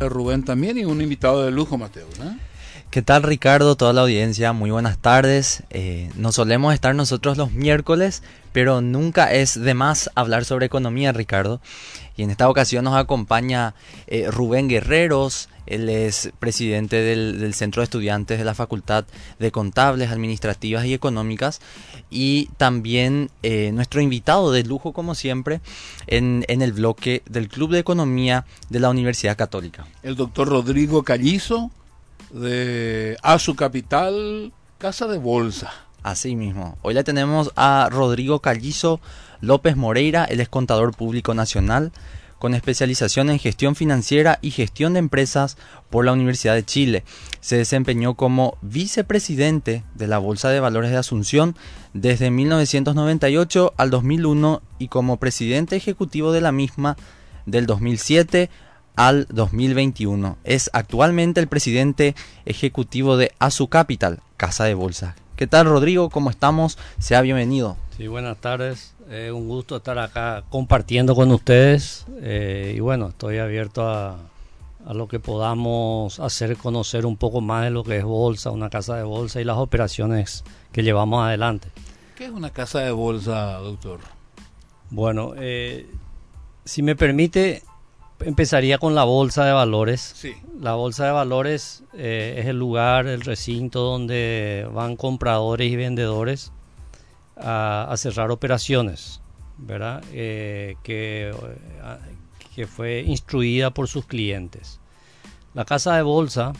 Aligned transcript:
Rubén 0.00 0.44
también 0.44 0.78
y 0.78 0.84
un 0.84 1.00
invitado 1.00 1.44
de 1.44 1.50
lujo, 1.50 1.78
Mateo. 1.78 2.06
¿Qué 2.96 3.02
tal 3.02 3.24
Ricardo? 3.24 3.76
Toda 3.76 3.92
la 3.92 4.00
audiencia, 4.00 4.54
muy 4.54 4.70
buenas 4.70 4.96
tardes. 4.96 5.64
Eh, 5.68 6.10
nos 6.16 6.36
solemos 6.36 6.72
estar 6.72 6.94
nosotros 6.94 7.36
los 7.36 7.52
miércoles, 7.52 8.22
pero 8.54 8.80
nunca 8.80 9.34
es 9.34 9.60
de 9.60 9.74
más 9.74 10.08
hablar 10.14 10.46
sobre 10.46 10.64
economía, 10.64 11.12
Ricardo. 11.12 11.60
Y 12.16 12.22
en 12.22 12.30
esta 12.30 12.48
ocasión 12.48 12.86
nos 12.86 12.96
acompaña 12.96 13.74
eh, 14.06 14.30
Rubén 14.30 14.66
Guerreros, 14.66 15.50
él 15.66 15.90
es 15.90 16.30
presidente 16.38 16.96
del, 16.96 17.52
Centro 17.52 17.82
de 17.82 17.84
Estudiantes 17.84 18.38
de 18.38 18.46
la 18.46 18.54
Facultad 18.54 19.04
de 19.38 19.50
Contables, 19.52 20.10
Administrativas 20.10 20.86
y 20.86 20.94
Económicas. 20.94 21.60
Y 22.08 22.46
también 22.56 23.28
eh, 23.42 23.72
nuestro 23.74 24.00
invitado 24.00 24.52
de 24.52 24.64
lujo, 24.64 24.94
como 24.94 25.14
siempre, 25.14 25.60
en, 26.06 26.46
en, 26.48 26.62
el 26.62 26.72
bloque 26.72 27.22
del 27.28 27.48
Club 27.48 27.72
de 27.72 27.80
Economía 27.80 28.46
de 28.70 28.80
la 28.80 28.88
Universidad 28.88 29.36
Católica. 29.36 29.86
El 30.02 30.16
doctor 30.16 30.48
Rodrigo 30.48 31.02
Callizo, 31.02 31.70
de 32.30 33.16
A 33.22 33.38
su 33.38 33.54
Capital, 33.54 34.52
Casa 34.78 35.06
de 35.06 35.18
Bolsa. 35.18 35.72
Así 36.02 36.36
mismo. 36.36 36.78
Hoy 36.82 36.94
le 36.94 37.04
tenemos 37.04 37.52
a 37.56 37.88
Rodrigo 37.90 38.40
Callizo 38.40 39.00
López 39.40 39.76
Moreira, 39.76 40.24
él 40.24 40.40
es 40.40 40.48
contador 40.48 40.94
público 40.96 41.34
nacional 41.34 41.92
con 42.38 42.54
especialización 42.54 43.30
en 43.30 43.38
gestión 43.38 43.74
financiera 43.74 44.38
y 44.42 44.50
gestión 44.50 44.92
de 44.92 44.98
empresas 44.98 45.56
por 45.90 46.04
la 46.04 46.12
Universidad 46.12 46.54
de 46.54 46.64
Chile. 46.64 47.04
Se 47.40 47.56
desempeñó 47.56 48.14
como 48.14 48.58
vicepresidente 48.60 49.84
de 49.94 50.06
la 50.06 50.18
Bolsa 50.18 50.50
de 50.50 50.60
Valores 50.60 50.90
de 50.90 50.98
Asunción 50.98 51.56
desde 51.94 52.30
1998 52.30 53.74
al 53.76 53.90
2001 53.90 54.62
y 54.78 54.88
como 54.88 55.16
presidente 55.16 55.76
ejecutivo 55.76 56.32
de 56.32 56.42
la 56.42 56.52
misma 56.52 56.96
del 57.46 57.66
2007 57.66 58.50
al 58.96 59.26
2021. 59.30 60.38
Es 60.44 60.70
actualmente 60.72 61.40
el 61.40 61.46
presidente 61.46 62.14
ejecutivo 62.44 63.16
de 63.16 63.32
Asu 63.38 63.68
Capital, 63.68 64.20
Casa 64.36 64.64
de 64.64 64.74
Bolsa. 64.74 65.14
¿Qué 65.36 65.46
tal 65.46 65.66
Rodrigo? 65.66 66.10
¿Cómo 66.10 66.30
estamos? 66.30 66.78
Sea 66.98 67.20
bienvenido. 67.20 67.76
Sí, 67.96 68.06
buenas 68.08 68.38
tardes. 68.38 68.94
Es 69.10 69.30
un 69.30 69.48
gusto 69.48 69.76
estar 69.76 69.98
acá 69.98 70.42
compartiendo 70.48 71.14
con 71.14 71.30
ustedes 71.30 72.06
eh, 72.20 72.74
y 72.76 72.80
bueno, 72.80 73.08
estoy 73.08 73.38
abierto 73.38 73.88
a, 73.88 74.18
a, 74.84 74.94
lo 74.94 75.06
que 75.06 75.20
podamos 75.20 76.18
hacer 76.18 76.56
conocer 76.56 77.06
un 77.06 77.16
poco 77.16 77.40
más 77.40 77.64
de 77.64 77.70
lo 77.70 77.84
que 77.84 77.98
es 77.98 78.04
bolsa, 78.04 78.50
una 78.50 78.68
casa 78.68 78.96
de 78.96 79.04
bolsa 79.04 79.40
y 79.40 79.44
las 79.44 79.58
operaciones 79.58 80.42
que 80.72 80.82
llevamos 80.82 81.24
adelante. 81.24 81.68
¿Qué 82.16 82.24
es 82.24 82.30
una 82.30 82.50
casa 82.50 82.80
de 82.80 82.90
bolsa, 82.90 83.52
doctor? 83.58 84.00
Bueno, 84.90 85.34
eh, 85.36 85.86
si 86.64 86.82
me 86.82 86.96
permite, 86.96 87.62
empezaría 88.20 88.78
con 88.78 88.94
la 88.94 89.04
bolsa 89.04 89.44
de 89.44 89.52
valores. 89.52 90.12
Sí. 90.16 90.34
La 90.60 90.74
bolsa 90.74 91.06
de 91.06 91.12
valores 91.12 91.84
eh, 91.94 92.36
es 92.38 92.46
el 92.46 92.58
lugar, 92.58 93.06
el 93.06 93.20
recinto 93.20 93.80
donde 93.80 94.68
van 94.72 94.96
compradores 94.96 95.70
y 95.70 95.76
vendedores 95.76 96.52
a, 97.36 97.92
cerrar 97.96 98.30
operaciones, 98.30 99.20
¿verdad? 99.58 100.02
Eh, 100.12 100.76
que, 100.82 101.34
que 102.54 102.66
fue 102.66 103.02
instruida 103.06 103.70
por 103.70 103.88
sus 103.88 104.06
clientes. 104.06 104.80
La 105.54 105.64
casa 105.64 105.96
de 105.96 106.02
bolsa 106.02 106.52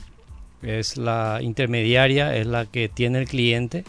es 0.62 0.96
la 0.96 1.40
intermediaria, 1.42 2.36
es 2.36 2.46
la 2.46 2.66
que 2.66 2.88
tiene 2.88 3.18
el 3.20 3.28
cliente 3.28 3.84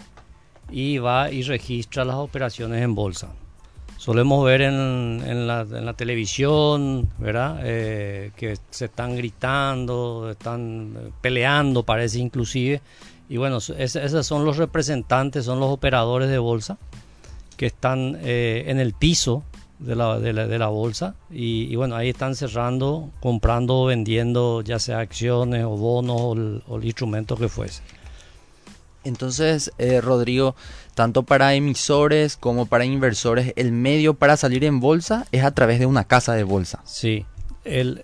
y 0.70 0.98
va 0.98 1.32
y 1.32 1.44
registra 1.44 2.06
las 2.06 2.18
operaciones 2.18 2.82
en 2.84 2.96
bolsa. 2.96 3.34
Solemos 4.08 4.46
ver 4.46 4.62
en, 4.62 5.48
la, 5.48 5.94
televisión, 5.98 7.10
¿verdad? 7.18 7.60
Eh, 7.62 8.32
que 8.38 8.58
se 8.70 8.86
están 8.86 9.18
gritando, 9.18 10.30
están 10.32 11.12
peleando, 11.20 11.84
parece 11.84 12.20
inclusive, 12.20 12.80
y 13.28 13.36
bueno, 13.36 13.58
esos 13.58 14.26
son 14.26 14.46
los 14.46 14.56
representantes, 14.56 15.44
son 15.44 15.60
los 15.60 15.70
operadores 15.70 16.30
de 16.30 16.38
bolsa 16.38 16.78
que 17.58 17.66
están 17.66 18.18
eh, 18.22 18.64
en 18.68 18.80
el 18.80 18.94
piso 18.94 19.44
de 19.78 19.98
la, 19.98 20.18
de 20.20 20.58
la, 20.58 20.68
bolsa 20.68 21.16
y, 21.30 21.76
bueno, 21.76 21.98
ahí 21.98 22.08
están 22.08 22.34
cerrando, 22.34 23.12
comprando 23.20 23.82
o 23.82 23.86
vendiendo 23.88 24.62
ya 24.62 24.80
sea 24.80 25.00
acciones 25.00 25.66
o 25.66 25.72
bonos 25.72 26.64
o 26.66 26.78
el, 26.78 26.86
instrumento 26.86 27.36
que 27.36 27.50
fuese. 27.50 27.82
Entonces, 29.04 29.72
eh, 29.78 30.00
Rodrigo, 30.00 30.56
tanto 30.98 31.22
para 31.22 31.54
emisores 31.54 32.38
como 32.38 32.66
para 32.66 32.84
inversores, 32.84 33.54
el 33.56 33.72
medio 33.72 34.16
para 34.16 34.36
salir 34.36 34.64
en 34.64 34.80
bolsa 34.80 35.28
es 35.32 35.44
a 35.44 35.52
través 35.52 35.78
de 35.78 35.86
una 35.86 36.06
casa 36.06 36.34
de 36.34 36.42
bolsa. 36.42 36.82
Sí, 36.86 37.24
el, 37.66 38.04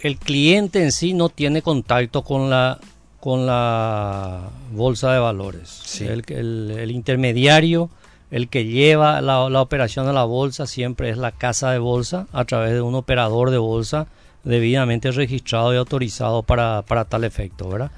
el 0.00 0.16
cliente 0.16 0.82
en 0.82 0.90
sí 0.90 1.12
no 1.12 1.28
tiene 1.28 1.60
contacto 1.60 2.24
con 2.24 2.48
la 2.48 2.78
con 3.20 3.44
la 3.44 4.48
bolsa 4.72 5.12
de 5.12 5.18
valores. 5.18 6.00
El, 6.00 6.90
intermediario, 6.90 7.90
el 8.30 8.48
que 8.48 8.64
lleva 8.64 9.20
la, 9.20 9.60
operación 9.60 10.08
a 10.08 10.14
la 10.14 10.24
bolsa, 10.24 10.66
siempre 10.66 11.10
es 11.10 11.18
la 11.18 11.32
casa 11.32 11.72
de 11.72 11.78
bolsa 11.78 12.26
a 12.32 12.46
través 12.46 12.72
de 12.72 12.80
un 12.80 12.94
operador 12.94 13.50
de 13.50 13.58
bolsa 13.58 14.06
debidamente 14.44 15.10
registrado 15.10 15.74
y 15.74 15.76
autorizado 15.76 16.42
para, 16.42 16.82
tal 17.06 17.24
efecto, 17.24 17.68
¿verdad? 17.68 17.90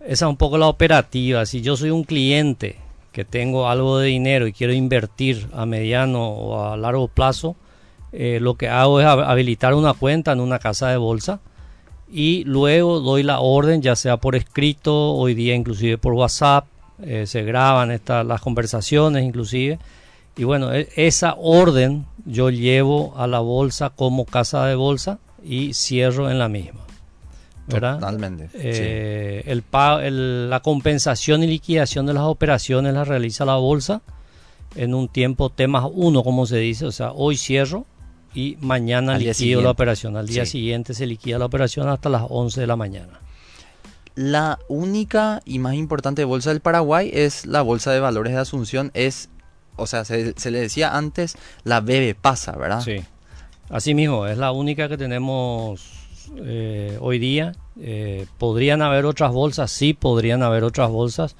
Esa 0.00 0.26
es 0.26 0.30
un 0.30 0.36
poco 0.36 0.58
la 0.58 0.68
operativa. 0.68 1.44
Si 1.44 1.60
yo 1.60 1.76
soy 1.76 1.90
un 1.90 2.04
cliente 2.04 2.76
que 3.12 3.24
tengo 3.24 3.68
algo 3.68 3.98
de 3.98 4.08
dinero 4.08 4.46
y 4.46 4.52
quiero 4.52 4.72
invertir 4.72 5.48
a 5.52 5.66
mediano 5.66 6.28
o 6.28 6.64
a 6.64 6.76
largo 6.76 7.08
plazo, 7.08 7.56
eh, 8.12 8.38
lo 8.40 8.54
que 8.54 8.68
hago 8.68 9.00
es 9.00 9.06
habilitar 9.06 9.74
una 9.74 9.94
cuenta 9.94 10.32
en 10.32 10.40
una 10.40 10.58
casa 10.58 10.88
de 10.88 10.96
bolsa 10.96 11.40
y 12.10 12.42
luego 12.44 13.00
doy 13.00 13.22
la 13.22 13.40
orden, 13.40 13.82
ya 13.82 13.94
sea 13.94 14.16
por 14.16 14.34
escrito, 14.34 15.12
hoy 15.12 15.34
día 15.34 15.54
inclusive 15.54 15.96
por 15.96 16.14
WhatsApp, 16.14 16.66
eh, 17.02 17.26
se 17.26 17.42
graban 17.42 17.90
estas 17.90 18.26
las 18.26 18.40
conversaciones 18.40 19.24
inclusive. 19.24 19.78
Y 20.36 20.44
bueno, 20.44 20.72
e, 20.72 20.88
esa 20.96 21.34
orden 21.38 22.06
yo 22.24 22.50
llevo 22.50 23.14
a 23.16 23.26
la 23.26 23.40
bolsa 23.40 23.90
como 23.90 24.24
casa 24.24 24.66
de 24.66 24.74
bolsa 24.74 25.18
y 25.42 25.72
cierro 25.74 26.30
en 26.30 26.38
la 26.38 26.48
misma. 26.48 26.80
¿Verdad? 27.72 27.94
Totalmente. 27.94 28.50
Eh, 28.54 29.44
el, 29.46 30.50
la 30.50 30.60
compensación 30.60 31.42
y 31.42 31.46
liquidación 31.46 32.06
de 32.06 32.14
las 32.14 32.24
operaciones 32.24 32.94
la 32.94 33.04
realiza 33.04 33.44
la 33.44 33.56
bolsa 33.56 34.02
en 34.74 34.94
un 34.94 35.08
tiempo 35.08 35.50
T 35.50 35.66
más 35.66 35.86
uno, 35.92 36.22
como 36.22 36.46
se 36.46 36.58
dice. 36.58 36.86
O 36.86 36.92
sea, 36.92 37.12
hoy 37.12 37.36
cierro 37.36 37.86
y 38.34 38.56
mañana 38.60 39.18
liquido 39.18 39.62
la 39.62 39.70
operación. 39.70 40.16
Al 40.16 40.26
día 40.26 40.46
siguiente 40.46 40.94
se 40.94 41.06
liquida 41.06 41.38
la 41.38 41.46
operación 41.46 41.88
hasta 41.88 42.08
las 42.08 42.22
11 42.28 42.60
de 42.60 42.66
la 42.66 42.76
mañana. 42.76 43.20
La 44.14 44.58
única 44.68 45.40
y 45.44 45.58
más 45.58 45.74
importante 45.74 46.24
bolsa 46.24 46.50
del 46.50 46.60
Paraguay 46.60 47.10
es 47.12 47.46
la 47.46 47.62
Bolsa 47.62 47.92
de 47.92 48.00
Valores 48.00 48.34
de 48.34 48.40
Asunción. 48.40 48.90
Es, 48.92 49.30
o 49.76 49.86
sea, 49.86 50.04
se, 50.04 50.34
le 50.50 50.60
decía 50.60 50.96
antes 50.96 51.36
la 51.64 51.80
BB 51.80 52.16
Pasa, 52.20 52.52
¿verdad? 52.52 52.82
Sí. 52.82 52.96
Así 53.68 53.94
mismo, 53.94 54.26
es 54.26 54.36
la 54.36 54.50
única 54.50 54.88
que 54.88 54.98
tenemos 54.98 55.99
eh, 56.36 56.96
hoy 57.00 57.18
día. 57.18 57.52
Eh, 57.80 58.26
¿Podrían 58.38 58.82
haber 58.82 59.06
otras 59.06 59.32
bolsas? 59.32 59.70
Sí, 59.70 59.94
podrían 59.94 60.42
haber 60.42 60.64
otras 60.64 60.90
bolsas 60.90 61.36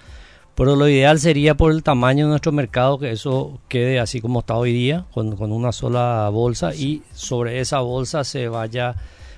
pero 0.60 0.76
lo 0.76 0.86
ideal 0.88 1.18
sería 1.18 1.56
por 1.56 1.72
el 1.72 1.82
tamaño 1.82 2.26
de 2.26 2.30
nuestro 2.32 2.52
mercado 2.52 2.98
que 2.98 3.12
eso 3.12 3.60
quede 3.66 3.98
así 3.98 4.20
como 4.20 4.40
está 4.40 4.56
hoy 4.56 4.74
día, 4.74 5.06
con, 5.10 5.40
una 5.40 5.72
sola 5.72 6.28
bolsa 6.28 6.74
y 6.74 7.02
sobre 7.14 7.60
esa 7.60 7.80
bolsa 7.80 8.24
se 8.24 8.46
vaya, 8.48 8.94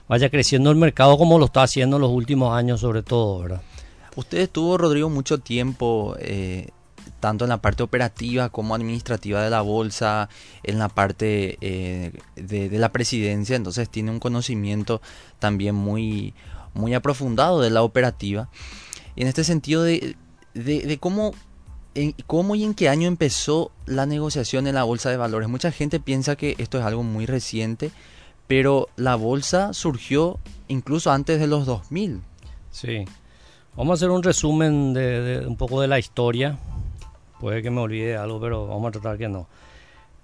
vaya 0.09 0.31
creciendo 0.31 0.73
el 0.73 0.77
mercado 0.77 1.17
como 1.19 1.39
lo 1.39 1.45
está 1.45 1.63
haciendo 1.63 1.95
en 1.95 2.03
los 2.03 2.11
últimos 2.11 2.53
años 2.53 2.81
sobre 2.81 3.05
todo, 3.05 3.39
¿verdad? 3.39 3.63
Usted 4.17 4.39
estuvo, 4.39 4.77
Rodrigo, 4.77 5.09
mucho 5.11 5.39
tiempo, 5.39 6.17
eh, 6.19 6.71
tanto 7.23 7.45
en 7.45 7.51
la 7.51 7.63
parte 7.63 7.85
operativa 7.85 8.49
como 8.49 8.75
administrativa 8.75 9.45
de 9.45 9.49
la 9.49 9.61
bolsa, 9.61 10.29
en 10.65 10.81
la 10.81 10.89
parte 10.89 11.57
eh, 11.61 12.13
de, 12.35 12.69
de, 12.69 12.79
la 12.81 12.91
presidencia, 12.91 13.55
entonces 13.55 13.89
tiene 13.89 14.11
un 14.11 14.19
conocimiento 14.19 15.01
también 15.39 15.77
muy, 15.77 16.35
muy 16.75 16.95
aprofundado 16.95 17.61
de 17.61 17.71
la 17.71 17.85
operativa. 17.85 18.49
Y 19.15 19.23
en 19.23 19.29
este 19.29 19.45
sentido, 19.45 19.85
de, 19.85 20.17
de, 20.55 20.99
cómo, 20.99 21.33
cómo 22.27 22.57
y 22.57 22.65
en 22.65 22.75
qué 22.75 22.89
año 22.89 23.07
empezó 23.07 23.71
la 23.87 24.05
negociación 24.05 24.67
en 24.67 24.75
la 24.75 24.83
bolsa 24.83 25.09
de 25.09 25.17
valores. 25.17 25.49
Mucha 25.49 25.71
gente 25.71 26.01
piensa 26.01 26.35
que 26.35 26.57
esto 26.59 26.77
es 26.81 26.85
algo 26.85 27.05
muy 27.05 27.27
reciente, 27.27 27.93
pero 28.49 28.89
la 28.97 29.15
bolsa 29.15 29.73
surgió 29.75 30.41
incluso 30.67 31.13
antes 31.13 31.39
de 31.39 31.47
los 31.47 31.67
2000. 31.67 32.21
Sí. 32.73 33.05
Vamos 33.77 33.93
a 33.93 33.95
hacer 33.95 34.11
un 34.11 34.25
resumen 34.25 34.93
de, 34.93 35.45
un 35.47 35.57
poco 35.57 35.81
de 35.81 35.87
la 35.87 36.01
historia. 36.01 36.59
Puede 37.43 37.61
que 37.61 37.73
me 37.73 37.81
olvide 37.81 38.17
algo, 38.17 38.41
pero 38.41 38.69
vamos 38.69 38.91
a 38.91 38.93
tratar 38.93 39.19
que 39.19 39.29
no. 39.29 39.49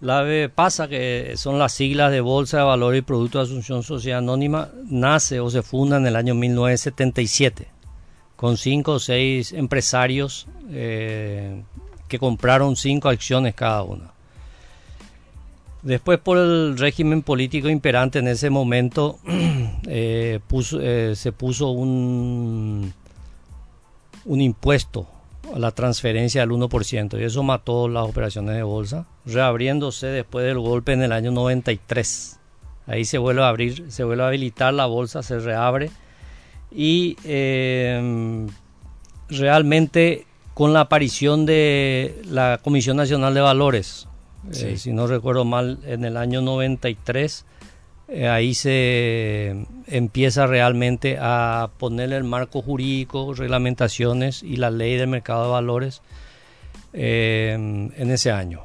La 0.00 0.25
pasa 0.55 0.87
que 0.87 1.32
son 1.35 1.59
las 1.59 1.73
siglas 1.73 2.12
de 2.12 2.20
Bolsa 2.20 2.59
de 2.59 2.62
Valores 2.62 3.00
y 3.00 3.03
Productos 3.03 3.49
de 3.49 3.55
Asunción 3.55 3.82
Sociedad 3.82 4.20
Anónima, 4.20 4.69
nace 4.88 5.41
o 5.41 5.50
se 5.50 5.65
funda 5.65 5.97
en 5.97 6.06
el 6.06 6.15
año 6.15 6.37
1977 6.37 7.67
con 8.37 8.56
cinco 8.56 8.93
o 8.93 8.99
seis 9.00 9.53
empresarios 9.53 10.47
eh, 10.70 11.61
que 12.06 12.20
compraron 12.20 12.76
cinco 12.76 13.09
acciones 13.09 13.56
cada 13.56 13.82
uno. 13.82 14.12
Después 15.82 16.21
por 16.21 16.38
el 16.38 16.79
régimen 16.79 17.23
político 17.23 17.69
imperante 17.69 18.21
en 18.21 18.29
ese 18.29 18.49
momento 18.49 19.19
eh, 19.88 20.38
eh, 20.81 21.12
se 21.17 21.32
puso 21.32 21.71
un, 21.71 22.94
un 24.25 24.41
impuesto 24.41 25.18
la 25.56 25.71
transferencia 25.71 26.41
del 26.41 26.50
1% 26.50 27.21
y 27.21 27.25
eso 27.25 27.43
mató 27.43 27.89
las 27.89 28.05
operaciones 28.05 28.56
de 28.56 28.62
bolsa, 28.62 29.06
reabriéndose 29.25 30.06
después 30.09 30.45
del 30.45 30.59
golpe 30.59 30.93
en 30.93 31.03
el 31.03 31.12
año 31.12 31.31
93. 31.31 32.39
Ahí 32.87 33.05
se 33.05 33.19
vuelve 33.19 33.43
a 33.43 33.49
abrir, 33.49 33.91
se 33.91 34.05
vuelve 34.05 34.25
a 34.25 34.29
habilitar 34.29 34.75
la 34.75 34.87
bolsa, 34.87 35.23
se 35.23 35.39
reabre 35.39 35.91
y 36.71 37.17
eh, 37.25 38.47
realmente 39.29 40.27
con 40.55 40.73
la 40.73 40.81
aparición 40.81 41.47
de 41.47 42.21
la 42.25 42.61
Comisión 42.62 42.97
Nacional 42.97 43.35
de 43.35 43.41
Valores, 43.41 44.09
eh, 44.53 44.77
si 44.77 44.93
no 44.93 45.06
recuerdo 45.06 45.45
mal, 45.45 45.79
en 45.85 46.05
el 46.05 46.17
año 46.17 46.41
93, 46.41 47.45
eh, 48.09 48.29
ahí 48.29 48.55
se 48.55 49.67
empieza 49.87 50.47
realmente 50.47 51.19
a 51.21 51.71
poner 51.79 52.13
el 52.13 52.25
marco 52.25 52.63
jurídico, 52.63 53.35
reglamentaciones 53.35 54.43
y 54.43 54.57
la 54.57 54.71
ley 54.71 54.97
del 54.97 55.09
mercado 55.09 55.45
de 55.45 55.51
valores 55.51 56.03
eh, 56.95 57.53
en 57.55 58.11
ese 58.11 58.31
año. 58.31 58.63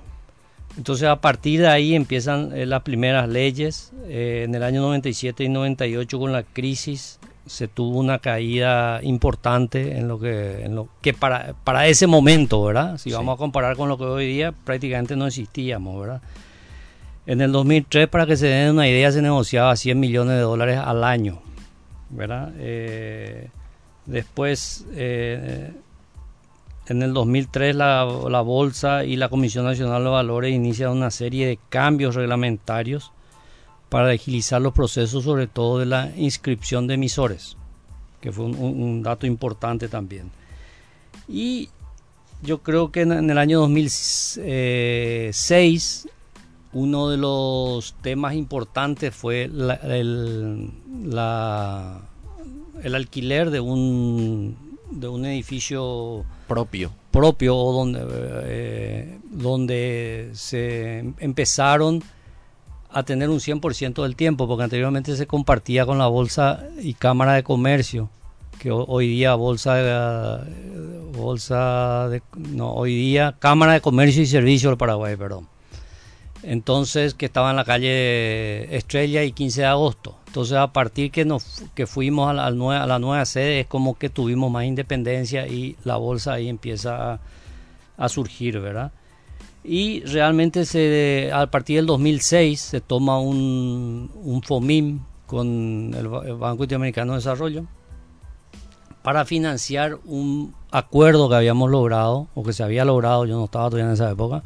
Entonces 0.77 1.07
a 1.07 1.21
partir 1.21 1.61
de 1.61 1.67
ahí 1.67 1.93
empiezan 1.93 2.51
las 2.69 2.81
primeras 2.81 3.29
leyes. 3.29 3.91
en 4.07 4.55
el 4.55 4.63
año 4.63 4.81
97 4.81 5.43
y 5.43 5.49
98 5.49 6.19
con 6.19 6.31
la 6.31 6.43
crisis 6.43 7.19
se 7.45 7.67
tuvo 7.67 7.99
una 7.99 8.19
caída 8.19 9.01
importante 9.03 9.97
en 9.97 10.07
lo 10.07 10.19
que, 10.19 10.63
en 10.63 10.75
lo 10.75 10.87
que 11.01 11.13
para, 11.13 11.53
para 11.63 11.87
ese 11.87 12.07
momento, 12.07 12.63
¿verdad? 12.63 12.97
Si 12.97 13.11
vamos 13.11 13.35
a 13.35 13.37
comparar 13.37 13.75
con 13.75 13.89
lo 13.89 13.97
que 13.97 14.05
hoy 14.05 14.27
día 14.27 14.53
prácticamente 14.53 15.15
no 15.15 15.27
existíamos, 15.27 15.99
¿verdad? 15.99 16.21
En 17.25 17.39
el 17.39 17.53
2003, 17.53 18.09
para 18.09 18.25
que 18.25 18.35
se 18.35 18.47
den 18.47 18.71
una 18.71 18.85
idea, 18.87 19.09
se 19.11 19.21
negociaba 19.21 19.75
100 19.75 19.99
millones 19.99 20.35
de 20.35 20.41
dólares 20.41 20.79
al 20.83 21.03
año, 21.05 21.39
¿verdad? 22.09 22.51
Eh, 22.57 23.49
después, 24.05 24.85
eh, 24.91 25.71
en 26.87 27.01
el 27.01 27.13
2003, 27.13 27.77
la, 27.77 28.03
Bolsa 28.03 29.05
y 29.05 29.15
la 29.15 29.29
Comisión 29.29 29.63
Nacional 29.63 30.03
de 30.03 30.09
Valores 30.09 30.53
inician 30.53 30.91
una 30.91 31.11
serie 31.11 31.47
de 31.47 31.57
cambios 31.69 32.15
reglamentarios 32.15 33.13
para 33.87 34.09
agilizar 34.09 34.61
los 34.61 34.73
procesos, 34.73 35.23
sobre 35.23 35.47
todo 35.47 35.79
de 35.79 35.85
la 35.85 36.11
inscripción 36.17 36.87
de 36.87 36.95
emisores, 36.95 37.55
que 38.19 38.33
fue 38.33 38.43
un, 38.45 39.01
dato 39.01 39.25
importante 39.25 39.87
también. 39.87 40.29
Y 41.29 41.69
yo 42.41 42.61
creo 42.63 42.91
que 42.91 42.99
en, 43.01 43.29
el 43.29 43.37
año 43.37 43.61
2006 43.61 46.09
uno 46.73 47.09
de 47.09 47.17
los 47.17 47.93
temas 48.01 48.35
importantes 48.35 49.13
fue 49.15 49.43
el, 49.43 50.69
el 52.83 52.95
alquiler 52.95 53.49
de 53.51 53.59
un, 53.59 54.57
de 54.91 55.07
un 55.07 55.25
edificio 55.25 56.25
propio 56.47 56.91
propio 57.13 57.53
donde, 57.55 58.01
eh, 58.45 59.19
donde 59.29 60.31
se 60.33 61.13
empezaron 61.19 62.03
a 62.89 63.03
tener 63.03 63.29
un 63.29 63.39
100% 63.39 64.01
del 64.01 64.15
tiempo, 64.15 64.47
porque 64.47 64.63
anteriormente 64.63 65.15
se 65.15 65.27
compartía 65.27 65.85
con 65.85 65.99
la 65.99 66.07
Bolsa 66.07 66.65
y 66.81 66.95
Cámara 66.95 67.33
de 67.33 67.43
Comercio, 67.43 68.09
que 68.59 68.71
hoy 68.71 69.07
día 69.07 69.35
Bolsa, 69.35 70.43
bolsa 71.15 72.09
de, 72.09 72.23
no, 72.35 72.73
hoy 72.73 72.95
día 72.95 73.35
Cámara 73.37 73.73
de 73.73 73.81
Comercio 73.81 74.23
y 74.23 74.25
Servicio 74.25 74.69
del 74.69 74.77
Paraguay, 74.77 75.15
perdón. 75.15 75.47
Entonces, 76.43 77.13
que 77.13 77.25
estaba 77.25 77.49
en 77.51 77.55
la 77.55 77.65
calle 77.65 78.75
Estrella 78.75 79.23
y 79.23 79.31
15 79.31 79.61
de 79.61 79.67
agosto. 79.67 80.17
Entonces, 80.27 80.57
a 80.57 80.73
partir 80.73 81.11
que 81.11 81.25
nos 81.25 81.63
que 81.73 81.87
fuimos 81.87 82.29
a 82.29 82.33
la, 82.33 82.45
a 82.47 82.87
la 82.87 82.99
nueva 82.99 83.25
sede, 83.25 83.61
es 83.61 83.67
como 83.67 83.97
que 83.97 84.09
tuvimos 84.09 84.51
más 84.51 84.65
independencia 84.65 85.47
y 85.47 85.77
la 85.83 85.95
bolsa 85.95 86.33
ahí 86.33 86.49
empieza 86.49 87.13
a, 87.13 87.19
a 87.97 88.09
surgir, 88.09 88.59
¿verdad? 88.59 88.91
y 89.63 90.01
realmente 90.01 90.65
se, 90.65 91.31
a 91.33 91.47
partir 91.47 91.77
del 91.77 91.85
2006 91.85 92.59
se 92.59 92.81
toma 92.81 93.19
un, 93.19 94.11
un 94.13 94.43
FOMIM 94.43 94.99
con 95.25 95.93
el, 95.97 96.07
Banco 96.07 96.63
Interamericano 96.63 97.13
de 97.13 97.19
Desarrollo 97.19 97.65
para 99.03 99.25
financiar 99.25 99.99
un 100.05 100.53
acuerdo 100.71 101.29
que 101.29 101.35
habíamos 101.35 101.69
logrado 101.69 102.27
o 102.35 102.43
que 102.43 102.53
se 102.53 102.63
había 102.63 102.85
logrado, 102.85 103.25
yo 103.25 103.37
no 103.37 103.45
estaba 103.45 103.69
todavía 103.69 103.87
en 103.87 103.93
esa 103.93 104.11
época, 104.11 104.43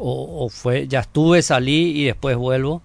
o, 0.00 0.48
fue, 0.48 0.88
ya 0.88 1.00
estuve, 1.00 1.42
salí 1.42 2.00
y 2.00 2.04
después 2.04 2.36
vuelvo. 2.36 2.82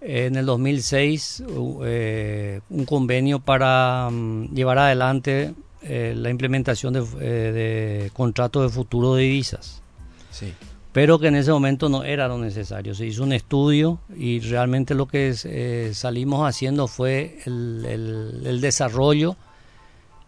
En 0.00 0.36
el 0.36 0.44
2006 0.44 1.44
eh, 1.84 2.60
un 2.68 2.84
convenio 2.84 3.40
para 3.40 4.08
mm, 4.10 4.54
llevar 4.54 4.78
adelante 4.78 5.54
eh, 5.82 6.14
la 6.16 6.30
implementación 6.30 6.92
de, 6.92 7.00
eh, 7.20 7.52
de 7.52 8.10
contratos 8.12 8.62
de 8.64 8.68
futuro 8.68 9.14
de 9.14 9.22
divisas. 9.22 9.82
Sí 10.30 10.52
pero 10.94 11.18
que 11.18 11.26
en 11.26 11.34
ese 11.34 11.50
momento 11.50 11.88
no 11.88 12.04
era 12.04 12.28
lo 12.28 12.38
necesario. 12.38 12.94
Se 12.94 13.04
hizo 13.04 13.24
un 13.24 13.32
estudio 13.32 13.98
y 14.16 14.38
realmente 14.38 14.94
lo 14.94 15.06
que 15.06 15.34
eh, 15.42 15.90
salimos 15.92 16.48
haciendo 16.48 16.86
fue 16.86 17.40
el, 17.46 18.60
desarrollo 18.60 19.34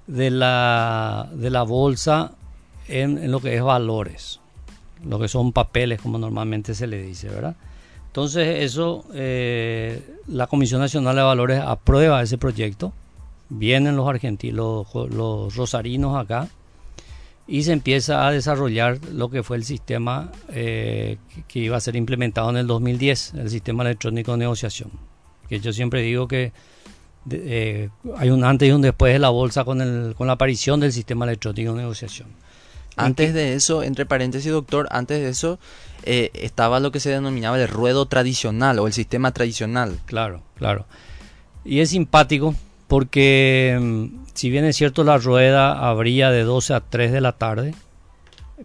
de 0.09 0.33
la, 0.33 1.31
de 1.33 1.50
la 1.50 1.62
bolsa 1.62 2.33
en, 2.88 3.31
lo 3.31 3.38
que 3.38 3.55
es 3.55 3.62
valores, 3.62 4.41
lo 5.04 5.19
que 5.19 5.28
son 5.28 5.52
papeles, 5.52 6.00
como 6.00 6.19
normalmente 6.19 6.75
se 6.75 6.87
le 6.87 7.02
dice, 7.02 7.28
¿verdad? 7.28 7.56
Entonces 8.06 8.64
eso, 8.64 9.04
eh, 9.12 10.02
la 10.26 10.46
Comisión 10.46 10.81
Nacional 10.81 11.16
de 11.16 11.22
Valores 11.22 11.60
aprueba 11.60 12.22
ese 12.22 12.38
proyecto, 12.38 12.93
vienen 13.50 13.94
los 13.94 14.08
argentinos, 14.08 14.87
los 14.94 15.54
rosarinos 15.54 16.16
acá, 16.16 16.48
y 17.46 17.62
se 17.62 17.72
empieza 17.72 18.26
a 18.26 18.32
desarrollar 18.32 18.98
lo 19.12 19.31
que 19.31 19.43
fue 19.43 19.56
el 19.56 19.64
sistema 19.64 20.32
eh, 20.48 21.19
que, 21.46 21.60
iba 21.60 21.76
a 21.76 21.81
ser 21.81 21.94
implementado 21.94 22.50
en 22.50 22.56
el 22.56 22.66
2010, 22.66 23.34
el 23.34 23.50
sistema 23.50 23.84
electrónico 23.84 24.32
de 24.32 24.38
negociación. 24.38 24.90
Que 25.49 25.60
yo 25.60 25.72
siempre 25.72 26.02
digo 26.02 26.26
que 26.26 26.52
eh, 27.31 27.88
hay 28.16 28.31
un 28.31 28.44
antes 28.44 28.69
y 28.69 28.72
un 28.72 28.82
después 28.82 29.12
de 29.12 29.19
la 29.19 29.28
bolsa 29.28 29.64
con, 29.64 29.81
el, 29.81 30.14
con 30.16 30.26
la 30.26 30.32
aparición 30.32 30.81
del 30.81 30.92
sistema 30.92 31.25
electrónico 31.25 31.72
de 31.72 31.82
negociación. 31.82 32.28
Antes 32.96 33.34
de 33.34 33.54
eso, 33.54 33.82
entre 33.82 34.06
paréntesis, 34.06 34.50
doctor, 34.50 34.88
antes 34.90 35.20
de 35.20 35.28
eso 35.28 35.58
eh, 36.02 36.30
estaba 36.32 36.80
lo 36.80 36.92
que 36.92 37.00
se 37.00 37.11
denominaba 37.11 37.61
el 37.61 37.68
ruedo 37.68 38.06
tradicional 38.06 38.78
o 38.78 38.87
el 38.87 38.94
sistema 38.94 39.32
tradicional. 39.32 39.99
Claro, 40.06 40.42
claro. 40.56 40.87
Y 41.64 41.80
es 41.80 41.90
simpático 41.90 42.54
porque 42.88 43.78
mm, 43.80 44.26
si 44.35 44.50
bien 44.50 44.64
es 44.64 44.76
cierto 44.76 45.04
la 45.04 45.18
rueda 45.18 45.88
abría 45.88 46.30
de 46.30 46.44
12 46.44 46.75
a 46.75 46.80
3 46.80 47.12
de 47.12 47.21
la 47.21 47.32
tarde, 47.32 47.75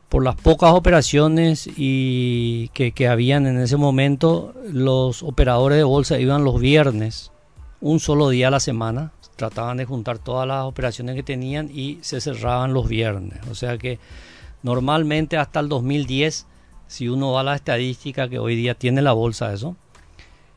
por 0.07 0.23
las 0.23 0.35
pocas 0.35 0.71
operaciones 0.71 1.69
y 1.75 2.69
que, 2.69 2.93
que, 2.93 3.07
habían 3.09 3.45
en 3.45 3.59
ese 3.59 3.75
momento, 3.75 4.53
los 4.71 5.23
operadores 5.23 5.77
de 5.77 5.83
bolsa 5.83 6.19
iban 6.19 6.45
los 6.45 6.61
viernes, 6.61 7.31
un 7.81 7.99
solo 7.99 8.29
día 8.29 8.47
a 8.47 8.51
la 8.51 8.59
semana, 8.61 9.11
trataban 9.41 9.77
de 9.77 9.85
juntar 9.85 10.19
todas 10.19 10.47
las 10.47 10.65
operaciones 10.65 11.15
que 11.15 11.23
tenían 11.23 11.71
y 11.73 11.97
se 12.01 12.21
cerraban 12.21 12.73
los 12.73 12.87
viernes. 12.87 13.39
O 13.49 13.55
sea 13.55 13.79
que 13.79 13.97
normalmente 14.61 15.35
hasta 15.35 15.59
el 15.61 15.67
2010, 15.67 16.45
si 16.85 17.09
uno 17.09 17.31
va 17.31 17.39
a 17.39 17.43
la 17.43 17.55
estadística 17.55 18.29
que 18.29 18.37
hoy 18.37 18.55
día 18.55 18.75
tiene 18.75 19.01
la 19.01 19.13
bolsa 19.13 19.51
eso, 19.51 19.75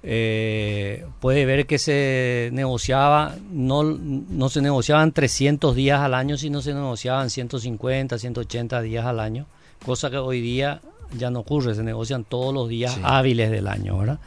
eh, 0.03 1.07
puede 1.19 1.47
ver 1.47 1.65
que 1.67 1.79
se 1.79 2.51
negociaba, 2.53 3.37
no, 3.51 3.85
no 3.85 4.51
se 4.51 4.61
negociaban 4.61 5.13
300 5.13 5.75
días 5.75 6.01
al 6.01 6.13
año, 6.13 6.37
sino 6.37 6.61
se 6.61 6.75
negociaban 6.75 7.31
150, 7.31 8.19
180 8.19 8.83
días 8.83 9.07
al 9.07 9.19
año, 9.19 9.47
cosa 9.83 10.11
que 10.11 10.19
hoy 10.19 10.43
día 10.43 10.83
ya 11.17 11.31
no 11.31 11.41
ocurre, 11.41 11.75
se 11.75 11.83
negocian 11.83 12.25
todos 12.25 12.53
los 12.53 12.69
días 12.69 12.99
hábiles 13.03 13.51
del 13.51 13.67
año, 13.67 13.97
¿verdad? 13.97 14.19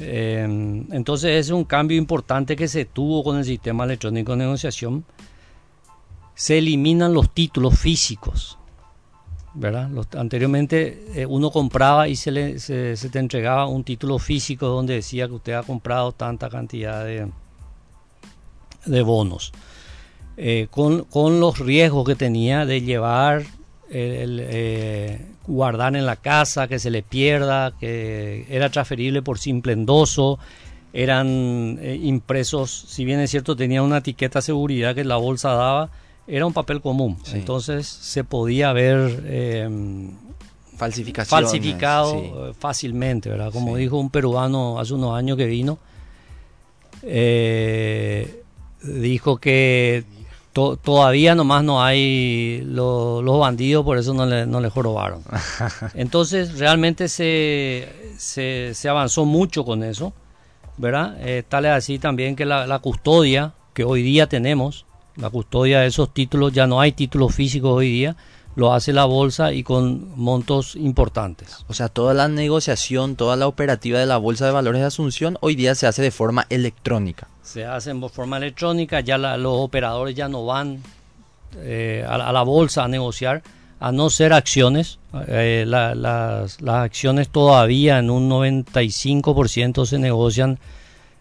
Eh, 0.00 0.42
entonces 0.90 1.46
es 1.46 1.50
un 1.50 1.64
cambio 1.64 1.96
importante 1.96 2.56
que 2.56 2.68
se 2.68 2.84
tuvo 2.84 3.24
con 3.24 3.38
el 3.38 3.44
sistema 3.44 3.84
electrónico 3.84 4.32
de 4.32 4.38
negociación. 4.38 5.04
Se 6.34 6.58
eliminan 6.58 7.12
los 7.12 7.30
títulos 7.30 7.78
físicos 7.78 8.58
¿verdad? 9.54 9.90
anteriormente 10.16 11.04
eh, 11.14 11.26
uno 11.26 11.50
compraba 11.50 12.08
y 12.08 12.16
se, 12.16 12.30
le, 12.30 12.54
te 12.54 13.18
entregaba 13.18 13.66
un 13.66 13.82
título 13.82 14.18
físico 14.18 14.66
donde 14.66 14.94
decía 14.94 15.26
que 15.26 15.34
usted 15.34 15.52
ha 15.54 15.62
comprado 15.62 16.12
tanta 16.12 16.48
cantidad 16.48 17.04
de, 17.04 17.28
de 18.86 19.02
bonos. 19.02 19.52
Eh, 20.36 20.68
con, 20.70 21.04
con, 21.04 21.40
los 21.40 21.58
riesgos 21.58 22.06
que 22.06 22.14
tenía 22.14 22.64
de 22.64 22.82
llevar, 22.82 23.42
el, 23.90 24.40
eh, 24.42 25.26
guardar 25.46 25.96
en 25.96 26.06
la 26.06 26.16
casa, 26.16 26.68
que 26.68 26.78
se 26.78 26.90
le 26.90 27.02
pierda, 27.02 27.72
que 27.78 28.46
era 28.50 28.70
transferible 28.70 29.22
por 29.22 29.38
simple 29.38 29.72
endoso, 29.72 30.38
eran 30.92 31.78
impresos, 31.82 32.70
si 32.70 33.04
bien 33.04 33.20
es 33.20 33.30
cierto, 33.30 33.54
tenía 33.54 33.82
una 33.82 33.98
etiqueta 33.98 34.38
de 34.38 34.42
seguridad 34.42 34.94
que 34.94 35.04
la 35.04 35.16
bolsa 35.16 35.50
daba, 35.50 35.90
era 36.28 36.44
un 36.46 36.52
papel 36.52 36.80
común. 36.80 37.16
Entonces 37.32 37.86
se 37.86 38.22
podía 38.22 38.72
ver, 38.72 39.24
em, 39.26 40.12
falsificado 40.76 42.50
eh, 42.50 42.54
fácilmente, 42.58 43.30
¿verdad? 43.30 43.50
Como 43.50 43.76
dijo 43.76 43.98
un 43.98 44.10
peruano 44.10 44.78
hace 44.78 44.94
unos 44.94 45.16
años 45.16 45.36
que 45.38 45.46
vino, 45.46 45.78
eh, 47.02 48.42
dijo 48.82 49.38
que 49.38 50.04
todavía 50.82 51.34
nomás 51.34 51.64
no 51.64 51.82
hay 51.82 52.62
los 52.64 53.38
bandidos, 53.38 53.84
por 53.84 53.98
eso 53.98 54.14
no 54.14 54.26
le, 54.26 54.46
no 54.46 54.60
le 54.60 54.70
jorobaron. 54.70 55.22
Entonces, 55.94 56.58
realmente 56.58 57.08
se, 57.08 57.88
se, 58.16 58.88
avanzó 58.88 59.24
mucho 59.24 59.64
con 59.64 59.82
eso, 59.82 60.12
¿verdad? 60.76 61.16
Eh, 61.20 61.42
tal 61.48 61.66
es 61.66 61.72
así 61.72 61.98
también 61.98 62.36
que 62.36 62.44
la, 62.44 62.66
la 62.66 62.78
custodia 62.78 63.54
que 63.74 63.84
hoy 63.84 64.02
día 64.02 64.28
tenemos, 64.28 64.86
la 65.16 65.30
custodia 65.30 65.80
de 65.80 65.86
esos 65.86 66.12
títulos, 66.14 66.52
ya 66.52 66.66
no 66.66 66.80
hay 66.80 66.92
títulos 66.92 67.34
físicos 67.34 67.72
hoy 67.72 67.90
día, 67.90 68.16
lo 68.58 68.74
hace 68.74 68.92
la 68.92 69.04
bolsa 69.04 69.52
y 69.52 69.62
con 69.62 70.10
montos 70.16 70.74
importantes. 70.74 71.64
O 71.68 71.74
sea, 71.74 71.88
toda 71.88 72.12
la 72.12 72.26
negociación, 72.26 73.14
toda 73.14 73.36
la 73.36 73.46
operativa 73.46 74.00
de 74.00 74.06
la 74.06 74.16
Bolsa 74.16 74.46
de 74.46 74.50
Valores 74.50 74.80
de 74.80 74.86
Asunción 74.88 75.38
hoy 75.42 75.54
día 75.54 75.76
se 75.76 75.86
hace 75.86 76.02
de 76.02 76.10
forma 76.10 76.44
electrónica. 76.50 77.28
Se 77.40 77.64
hace 77.64 77.94
de 77.94 78.08
forma 78.08 78.36
electrónica, 78.36 78.98
ya 78.98 79.16
los 79.16 79.52
operadores 79.60 80.16
ya 80.16 80.28
no 80.28 80.44
van 80.44 80.82
eh, 81.58 82.04
a, 82.08 82.32
la 82.32 82.42
bolsa 82.42 82.82
a 82.82 82.88
negociar, 82.88 83.44
a 83.78 83.92
no 83.92 84.10
ser 84.10 84.32
acciones. 84.32 84.98
Eh, 85.28 85.62
las, 85.64 86.58
acciones 86.66 87.28
todavía 87.28 88.00
en 88.00 88.10
un 88.10 88.28
95% 88.28 89.86
se 89.86 90.00
negocian 90.00 90.58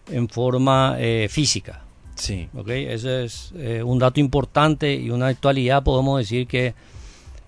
en 0.10 0.27
forma 0.27 0.96
eh, 0.98 1.27
física. 1.29 1.82
Sí. 2.15 2.50
¿okay? 2.56 2.88
Ese 2.88 3.25
es 3.25 3.53
un 3.86 4.00
dato 4.00 4.20
importante 4.20 4.96
y 4.96 5.12
una 5.12 5.27
actualidad 5.27 5.84
podemos 5.84 6.17
decir 6.17 6.48
que 6.48 6.74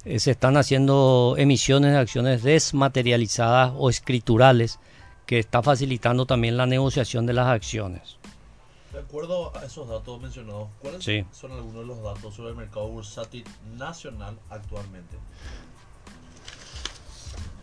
eh, 0.05 0.19
se 0.19 0.31
están 0.31 0.57
haciendo 0.57 1.35
emisiones 1.37 1.91
de 1.91 1.97
acciones 1.97 2.43
desmaterializadas 2.43 3.73
o 3.75 3.89
escriturales 3.89 4.79
que 5.25 5.39
está 5.39 5.61
facilitando 5.61 6.25
también 6.25 6.57
la 6.57 6.65
negociación 6.65 7.25
de 7.25 7.33
las 7.33 7.47
acciones. 7.47 8.17
De 8.91 8.99
acuerdo 8.99 9.55
a 9.55 9.65
esos 9.65 9.87
datos 9.87 10.19
mencionados, 10.19 10.69
¿cuáles 10.81 11.03
son 11.31 11.51
algunos 11.51 11.81
de 11.81 11.85
los 11.85 12.01
datos 12.01 12.33
sobre 12.33 12.49
el 12.49 12.55
mercado 12.55 12.87
bursátil 12.87 13.43
nacional 13.77 14.39
actualmente? 14.49 15.17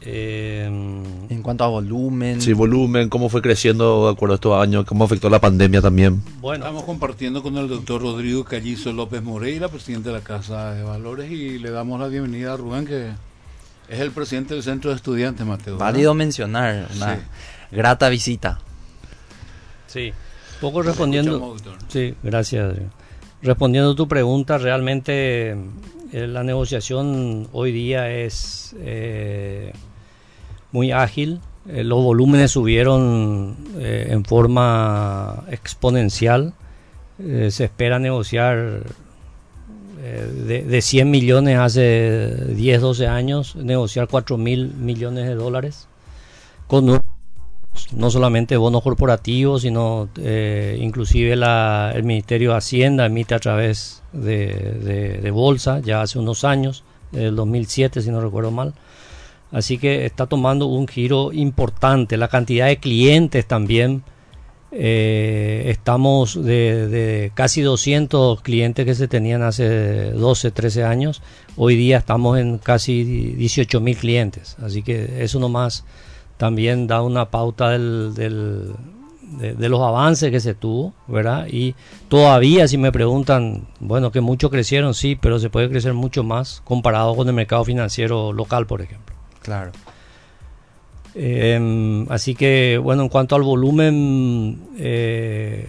Eh, 0.02 0.64
en 0.66 1.42
cuanto 1.42 1.64
a 1.64 1.68
volumen. 1.68 2.40
Sí, 2.40 2.52
volumen, 2.52 3.08
cómo 3.08 3.28
fue 3.28 3.42
creciendo 3.42 4.06
de 4.06 4.12
acuerdo 4.12 4.34
a 4.34 4.36
estos 4.36 4.62
años, 4.62 4.84
cómo 4.84 5.04
afectó 5.04 5.28
la 5.30 5.40
pandemia 5.40 5.80
también. 5.80 6.22
Bueno, 6.40 6.64
estamos 6.64 6.84
compartiendo 6.84 7.42
con 7.42 7.56
el 7.56 7.68
doctor 7.68 8.02
Rodrigo 8.02 8.44
Callizo 8.44 8.92
López 8.92 9.22
Moreira, 9.22 9.68
presidente 9.68 10.10
de 10.10 10.14
la 10.14 10.20
Casa 10.20 10.74
de 10.74 10.82
Valores, 10.82 11.30
y 11.30 11.58
le 11.58 11.70
damos 11.70 11.98
la 11.98 12.08
bienvenida 12.08 12.52
a 12.52 12.56
Rubén, 12.56 12.86
que 12.86 13.10
es 13.88 14.00
el 14.00 14.10
presidente 14.10 14.54
del 14.54 14.62
Centro 14.62 14.90
de 14.90 14.96
Estudiantes, 14.96 15.46
Mateo. 15.46 15.78
Válido 15.78 16.14
mencionar, 16.14 16.88
una 16.94 17.18
grata 17.72 18.08
visita. 18.08 18.58
Sí, 19.86 20.12
poco 20.60 20.82
respondiendo. 20.82 21.56
Sí, 21.88 22.14
gracias. 22.22 22.76
Respondiendo 23.42 23.92
a 23.92 23.96
tu 23.96 24.06
pregunta, 24.08 24.58
realmente 24.58 25.56
la 26.12 26.42
negociación 26.42 27.48
hoy 27.52 27.72
día 27.72 28.10
es 28.10 28.74
eh, 28.78 29.72
muy 30.72 30.92
ágil. 30.92 31.40
Eh, 31.68 31.84
los 31.84 32.02
volúmenes 32.02 32.52
subieron 32.52 33.56
eh, 33.78 34.08
en 34.10 34.24
forma 34.24 35.44
exponencial. 35.50 36.54
Eh, 37.18 37.50
se 37.50 37.64
espera 37.64 37.98
negociar 37.98 38.82
de, 40.46 40.62
de, 40.62 40.82
100 40.82 41.10
millones 41.10 41.58
hace 41.58 42.30
10, 42.54 42.80
12 42.80 43.06
años, 43.08 43.56
negociar 43.56 44.06
4 44.06 44.36
mil 44.36 44.72
millones 44.74 45.26
de 45.26 45.34
dólares 45.34 45.88
con 46.68 47.02
no 47.92 48.10
solamente 48.10 48.56
bonos 48.56 48.82
corporativos, 48.82 49.62
sino 49.62 50.08
inclusive 50.78 51.36
la, 51.36 51.92
el 51.94 52.04
Ministerio 52.04 52.50
de 52.52 52.56
Hacienda 52.58 53.06
emite 53.06 53.34
a 53.34 53.38
través 53.38 54.02
de, 54.12 55.20
de 55.22 55.30
bolsa 55.30 55.80
ya 55.80 56.02
hace 56.02 56.18
unos 56.18 56.44
años, 56.44 56.84
el 57.12 57.36
2007 57.36 58.02
si 58.02 58.10
no 58.10 58.20
recuerdo 58.20 58.50
mal, 58.50 58.74
Así 59.52 59.78
que 59.78 60.04
está 60.04 60.26
tomando 60.26 60.66
un 60.66 60.88
giro 60.88 61.32
importante. 61.32 62.16
La 62.16 62.28
cantidad 62.28 62.66
de 62.66 62.78
clientes 62.78 63.46
también. 63.46 64.02
Eh, 64.78 65.70
estamos 65.70 66.44
de, 66.44 67.30
casi 67.34 67.62
200 67.62 68.42
clientes 68.42 68.84
que 68.84 68.94
se 68.94 69.08
tenían 69.08 69.42
hace 69.42 70.10
12, 70.10 70.50
13 70.50 70.84
años. 70.84 71.22
Hoy 71.56 71.76
día 71.76 71.98
estamos 71.98 72.38
en 72.38 72.58
casi 72.58 73.04
18 73.04 73.80
mil 73.80 73.96
clientes. 73.96 74.56
Así 74.60 74.82
que 74.82 75.22
eso 75.22 75.38
nomás 75.38 75.84
también 76.36 76.86
da 76.86 77.02
una 77.02 77.30
pauta 77.30 77.70
del, 77.70 78.14
de, 78.14 79.54
de, 79.54 79.68
los 79.68 79.80
avances 79.80 80.30
que 80.30 80.40
se 80.40 80.54
tuvo, 80.54 80.94
¿verdad? 81.06 81.46
Y 81.50 81.74
todavía 82.08 82.68
si 82.68 82.78
me 82.78 82.92
preguntan, 82.92 83.66
bueno, 83.80 84.12
que 84.12 84.20
mucho 84.20 84.50
crecieron, 84.50 84.94
sí, 84.94 85.16
pero 85.16 85.38
se 85.38 85.50
puede 85.50 85.68
crecer 85.68 85.94
mucho 85.94 86.22
más 86.22 86.62
comparado 86.64 87.14
con 87.16 87.28
el 87.28 87.34
mercado 87.34 87.64
financiero 87.64 88.32
local, 88.32 88.66
por 88.66 88.82
ejemplo. 88.82 89.14
Claro. 89.42 89.72
Em, 91.14 92.06
así 92.10 92.34
que, 92.34 92.78
bueno, 92.82 93.02
en 93.02 93.08
cuanto 93.08 93.36
al 93.36 93.42
volumen, 93.42 94.60
eh, 94.76 95.66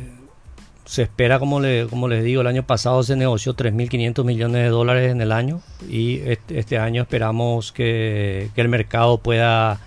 se 0.87 1.03
espera, 1.03 1.39
como, 1.39 1.59
le, 1.59 1.87
como 1.87 2.07
les 2.07 2.23
digo, 2.23 2.41
el 2.41 2.47
año 2.47 2.63
pasado 2.63 3.03
se 3.03 3.15
negoció 3.15 3.55
3.500 3.55 4.23
millones 4.23 4.63
de 4.63 4.69
dólares 4.69 5.11
en 5.11 5.21
el 5.21 5.31
año 5.31 5.61
y 5.89 6.21
este, 6.25 6.79
año 6.79 7.01
esperamos 7.01 7.73
que, 7.73 8.49
el 8.55 8.69
mercado 8.69 9.17
pueda 9.17 9.79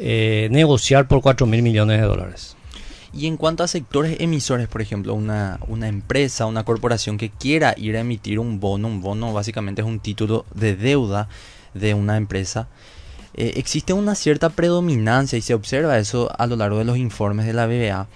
eh, 0.00 0.48
negociar 0.50 1.06
por 1.06 1.20
4.000 1.20 1.62
millones 1.62 2.00
de 2.00 2.06
dólares. 2.06 2.56
Y 3.12 3.26
en 3.26 3.36
cuanto 3.36 3.62
a 3.62 3.68
sectores 3.68 4.20
emisores, 4.20 4.68
por 4.68 4.82
ejemplo, 4.82 5.14
una, 5.14 5.58
una 5.68 5.88
empresa, 5.88 6.46
una 6.46 6.64
corporación 6.64 7.18
que 7.18 7.30
quiera 7.30 7.74
ir 7.76 7.96
a 7.96 8.00
emitir 8.00 8.38
un 8.38 8.60
bono, 8.60 8.88
un 8.88 9.00
bono 9.00 9.32
básicamente 9.32 9.82
es 9.82 9.86
un 9.86 10.00
título 10.00 10.46
de 10.54 10.76
deuda, 10.76 11.28
de 11.74 11.94
una 11.94 12.16
empresa, 12.16 12.68
eh, 13.34 13.52
existe 13.56 13.92
una 13.92 14.14
cierta 14.14 14.50
predominancia 14.50 15.38
y 15.38 15.42
se 15.42 15.54
observa 15.54 15.98
eso 15.98 16.30
a 16.36 16.46
lo 16.46 16.56
largo 16.56 16.78
de 16.78 16.84
los 16.84 16.98
informes 16.98 17.46
de 17.46 17.52
la 17.52 17.66
BBA 17.66 18.08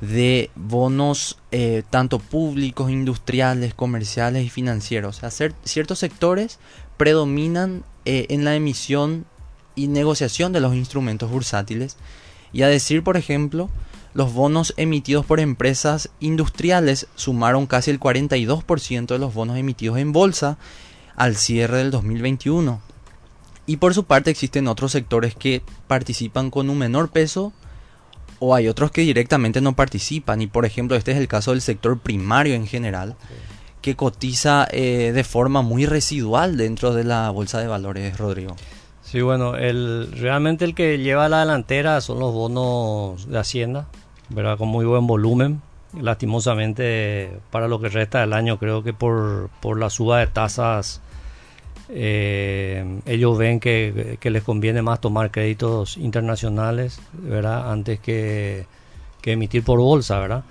de 0.00 0.50
bonos 0.54 1.38
eh, 1.50 1.82
tanto 1.90 2.18
públicos, 2.18 2.90
industriales, 2.90 3.74
comerciales 3.74 4.46
y 4.46 4.48
financieros. 4.48 5.22
O 5.22 5.30
ciertos 5.64 5.98
sectores 5.98 6.58
predominan 6.96 7.84
eh, 8.04 8.26
en 8.30 8.44
la 8.44 8.54
emisión 8.54 9.26
y 9.78 9.86
negociación 9.86 10.52
de 10.52 10.60
los 10.60 10.74
instrumentos 10.74 11.30
bursátiles. 11.30 11.96
Y 12.52 12.62
a 12.62 12.68
decir, 12.68 13.04
por 13.04 13.16
ejemplo, 13.16 13.70
los 14.12 14.32
bonos 14.32 14.74
emitidos 14.76 15.24
por 15.24 15.38
empresas 15.38 16.10
industriales 16.18 17.06
sumaron 17.14 17.66
casi 17.66 17.90
el 17.90 18.00
42% 18.00 19.06
de 19.06 19.18
los 19.18 19.32
bonos 19.32 19.56
emitidos 19.56 19.98
en 19.98 20.12
bolsa 20.12 20.58
al 21.14 21.36
cierre 21.36 21.78
del 21.78 21.90
2021. 21.92 22.80
Y 23.66 23.76
por 23.76 23.94
su 23.94 24.04
parte 24.04 24.30
existen 24.30 24.66
otros 24.66 24.92
sectores 24.92 25.34
que 25.34 25.62
participan 25.86 26.50
con 26.50 26.70
un 26.70 26.78
menor 26.78 27.10
peso 27.10 27.52
o 28.40 28.54
hay 28.54 28.66
otros 28.66 28.90
que 28.90 29.02
directamente 29.02 29.60
no 29.60 29.76
participan. 29.76 30.40
Y 30.40 30.46
por 30.46 30.64
ejemplo 30.64 30.96
este 30.96 31.12
es 31.12 31.18
el 31.18 31.28
caso 31.28 31.52
del 31.52 31.60
sector 31.60 31.98
primario 31.98 32.54
en 32.54 32.66
general, 32.66 33.14
que 33.82 33.94
cotiza 33.94 34.66
eh, 34.72 35.12
de 35.14 35.24
forma 35.24 35.62
muy 35.62 35.86
residual 35.86 36.56
dentro 36.56 36.94
de 36.94 37.04
la 37.04 37.30
bolsa 37.30 37.60
de 37.60 37.68
valores, 37.68 38.16
Rodrigo. 38.16 38.56
Sí, 39.10 39.22
bueno, 39.22 39.56
el, 39.56 40.12
realmente 40.12 40.66
el 40.66 40.74
que 40.74 40.98
lleva 40.98 41.30
la 41.30 41.40
delantera 41.40 42.02
son 42.02 42.18
los 42.18 42.34
bonos 42.34 43.26
de 43.26 43.38
Hacienda, 43.38 43.86
¿verdad? 44.28 44.58
con 44.58 44.68
muy 44.68 44.84
buen 44.84 45.06
volumen. 45.06 45.62
Lastimosamente, 45.98 47.40
para 47.50 47.68
lo 47.68 47.80
que 47.80 47.88
resta 47.88 48.20
del 48.20 48.34
año, 48.34 48.58
creo 48.58 48.82
que 48.82 48.92
por, 48.92 49.48
por 49.62 49.78
la 49.78 49.88
suba 49.88 50.18
de 50.18 50.26
tasas 50.26 51.00
eh, 51.88 53.00
ellos 53.06 53.38
ven 53.38 53.60
que, 53.60 54.18
les 54.22 54.42
conviene 54.42 54.82
más 54.82 55.00
tomar 55.00 55.30
créditos 55.30 55.96
internacionales, 55.96 57.00
¿verdad? 57.14 57.72
Antes 57.72 58.00
que, 58.00 58.66
emitir 59.24 59.62
por 59.62 59.78
bolsa, 59.78 60.18
¿verdad? 60.18 60.44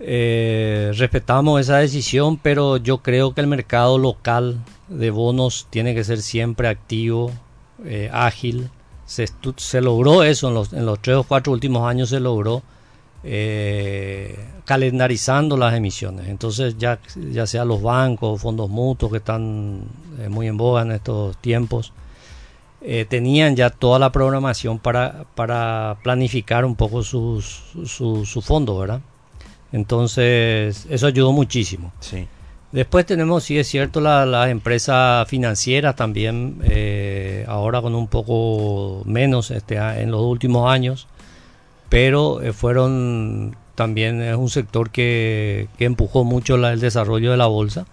Eh, 0.00 0.92
respetamos 0.96 1.60
esa 1.62 1.78
decisión, 1.78 2.36
pero 2.36 2.76
yo 2.76 2.98
creo 2.98 3.34
que 3.34 3.40
el 3.40 3.46
mercado 3.46 3.96
local 3.96 4.58
de 4.88 5.10
bonos 5.10 5.66
tiene 5.70 5.94
que 5.94 6.04
ser 6.04 6.20
siempre 6.20 6.68
activo, 6.68 7.30
eh, 7.84 8.10
ágil. 8.12 8.70
Se, 9.06 9.28
se, 9.56 9.80
logró 9.80 10.22
eso 10.22 10.48
en 10.48 10.54
los, 10.54 10.72
en 10.72 10.86
los 10.86 11.00
tres 11.00 11.16
o 11.16 11.24
cuatro 11.24 11.52
últimos 11.52 11.86
años, 11.88 12.08
se 12.08 12.20
logró 12.20 12.62
eh, 13.22 14.38
calendarizando 14.64 15.56
las 15.56 15.74
emisiones. 15.74 16.28
Entonces, 16.28 16.76
ya, 16.78 16.98
ya 17.32 17.46
sea 17.46 17.64
los 17.64 17.82
bancos, 17.82 18.40
fondos 18.40 18.70
mutuos 18.70 19.12
que 19.12 19.18
están 19.18 19.82
eh, 20.20 20.28
muy 20.28 20.46
en 20.46 20.56
boga 20.56 20.82
en 20.82 20.92
estos 20.92 21.36
tiempos, 21.38 21.92
tenían 23.08 23.56
ya 23.56 23.70
toda 23.70 23.98
la 23.98 24.12
programación 24.12 24.78
para, 24.78 25.24
para 25.34 25.96
planificar 26.02 26.66
un 26.66 26.76
poco 26.76 27.02
sus, 27.02 27.62
su, 27.86 28.26
su 28.26 28.42
fondo, 28.42 28.78
¿verdad? 28.78 29.00
Entonces, 29.72 30.86
eso 30.90 31.06
ayudó 31.06 31.32
muchísimo. 31.32 31.94
Sí. 32.00 32.28
Después 32.74 33.06
tenemos, 33.06 33.44
sí 33.44 33.56
es 33.56 33.68
cierto, 33.68 34.00
las 34.00 34.50
empresas 34.50 35.28
financieras 35.28 35.94
también. 35.94 36.58
Eh, 36.64 37.44
ahora 37.46 37.80
con 37.80 37.94
un 37.94 38.08
poco 38.08 39.04
menos 39.04 39.52
este, 39.52 39.76
en 39.76 40.10
los 40.10 40.22
últimos 40.22 40.68
años, 40.68 41.06
pero 41.88 42.42
eh, 42.42 42.52
fueron 42.52 43.56
también 43.76 44.20
es 44.20 44.34
un 44.34 44.50
sector 44.50 44.90
que, 44.90 45.68
empujó 45.78 46.24
mucho 46.24 46.56
el 46.56 46.80
desarrollo 46.80 47.30
de 47.30 47.36
la 47.36 47.46
bolsa. 47.46 47.86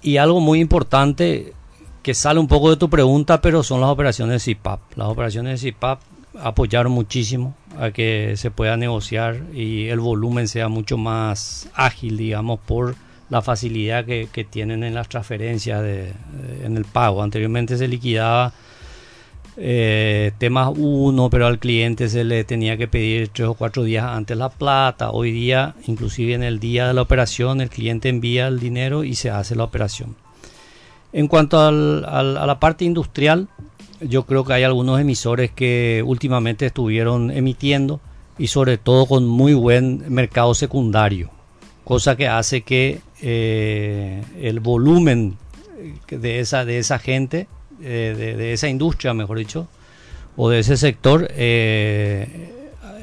Y 0.00 0.16
algo 0.16 0.40
muy 0.40 0.58
importante 0.58 1.52
que 2.02 2.14
sale 2.14 2.40
un 2.40 2.48
poco 2.48 2.70
de 2.70 2.78
tu 2.78 2.88
pregunta, 2.88 3.42
pero 3.42 3.62
son 3.62 3.82
las 3.82 3.90
operaciones 3.90 4.36
de 4.36 4.54
CIPAP. 4.54 4.80
Las 4.96 5.08
operaciones 5.08 5.60
CIPAP 5.60 6.00
apoyaron 6.40 6.92
muchísimo 6.92 7.54
a 7.78 7.90
que 7.90 8.38
se 8.38 8.50
pueda 8.50 8.78
negociar 8.78 9.42
y 9.52 9.88
el 9.88 10.00
volumen 10.00 10.48
sea 10.48 10.68
mucho 10.68 10.96
más 10.96 11.68
ágil, 11.74 12.16
digamos, 12.16 12.58
por 12.60 12.96
la 13.30 13.42
facilidad 13.42 14.04
que, 14.04 14.46
tienen 14.50 14.84
en 14.84 14.94
las 14.94 15.08
transferencias, 15.08 15.82
de, 15.82 16.12
en 16.64 16.76
el 16.76 16.84
pago. 16.84 17.22
Anteriormente 17.22 17.76
se 17.76 17.88
liquidaba 17.88 18.52
eh, 19.56 20.32
temas 20.38 20.72
uno, 20.76 21.30
pero 21.30 21.46
al 21.46 21.58
cliente 21.58 22.08
se 22.08 22.24
le 22.24 22.44
tenía 22.44 22.76
que 22.76 22.88
pedir 22.88 23.28
tres 23.28 23.48
o 23.48 23.54
cuatro 23.54 23.84
días 23.84 24.04
antes 24.04 24.36
la 24.36 24.48
plata. 24.48 25.10
Hoy 25.10 25.32
día, 25.32 25.74
inclusive 25.86 26.34
en 26.34 26.42
el 26.42 26.58
día 26.58 26.88
de 26.88 26.94
la 26.94 27.02
operación, 27.02 27.60
el 27.60 27.70
cliente 27.70 28.08
envía 28.08 28.48
el 28.48 28.58
dinero 28.58 29.04
y 29.04 29.14
se 29.14 29.30
hace 29.30 29.54
la 29.54 29.64
operación. 29.64 30.16
En 31.12 31.28
cuanto 31.28 31.60
a 31.60 31.72
la 31.72 32.60
parte 32.60 32.84
industrial, 32.84 33.48
yo 34.00 34.24
creo 34.24 34.44
que 34.44 34.54
hay 34.54 34.62
algunos 34.62 35.00
emisores 35.00 35.50
que 35.50 36.02
últimamente 36.06 36.66
estuvieron 36.66 37.30
emitiendo 37.30 38.00
y 38.38 38.46
sobre 38.46 38.78
todo 38.78 39.06
con 39.06 39.26
muy 39.26 39.52
buen 39.52 40.04
mercado 40.12 40.54
secundario, 40.54 41.30
cosa 41.84 42.16
que 42.16 42.28
hace 42.28 42.62
que 42.62 43.00
eh, 43.22 44.22
el 44.40 44.60
volumen 44.60 45.36
de 46.08 46.40
esa, 46.40 46.64
de 46.64 46.78
esa 46.78 46.98
gente, 46.98 47.48
eh, 47.82 48.14
de, 48.36 48.52
esa 48.52 48.68
industria, 48.68 49.14
mejor 49.14 49.38
dicho, 49.38 49.68
o 50.36 50.48
de 50.48 50.60
ese 50.60 50.76
sector, 50.76 51.28
eh, 51.30 52.52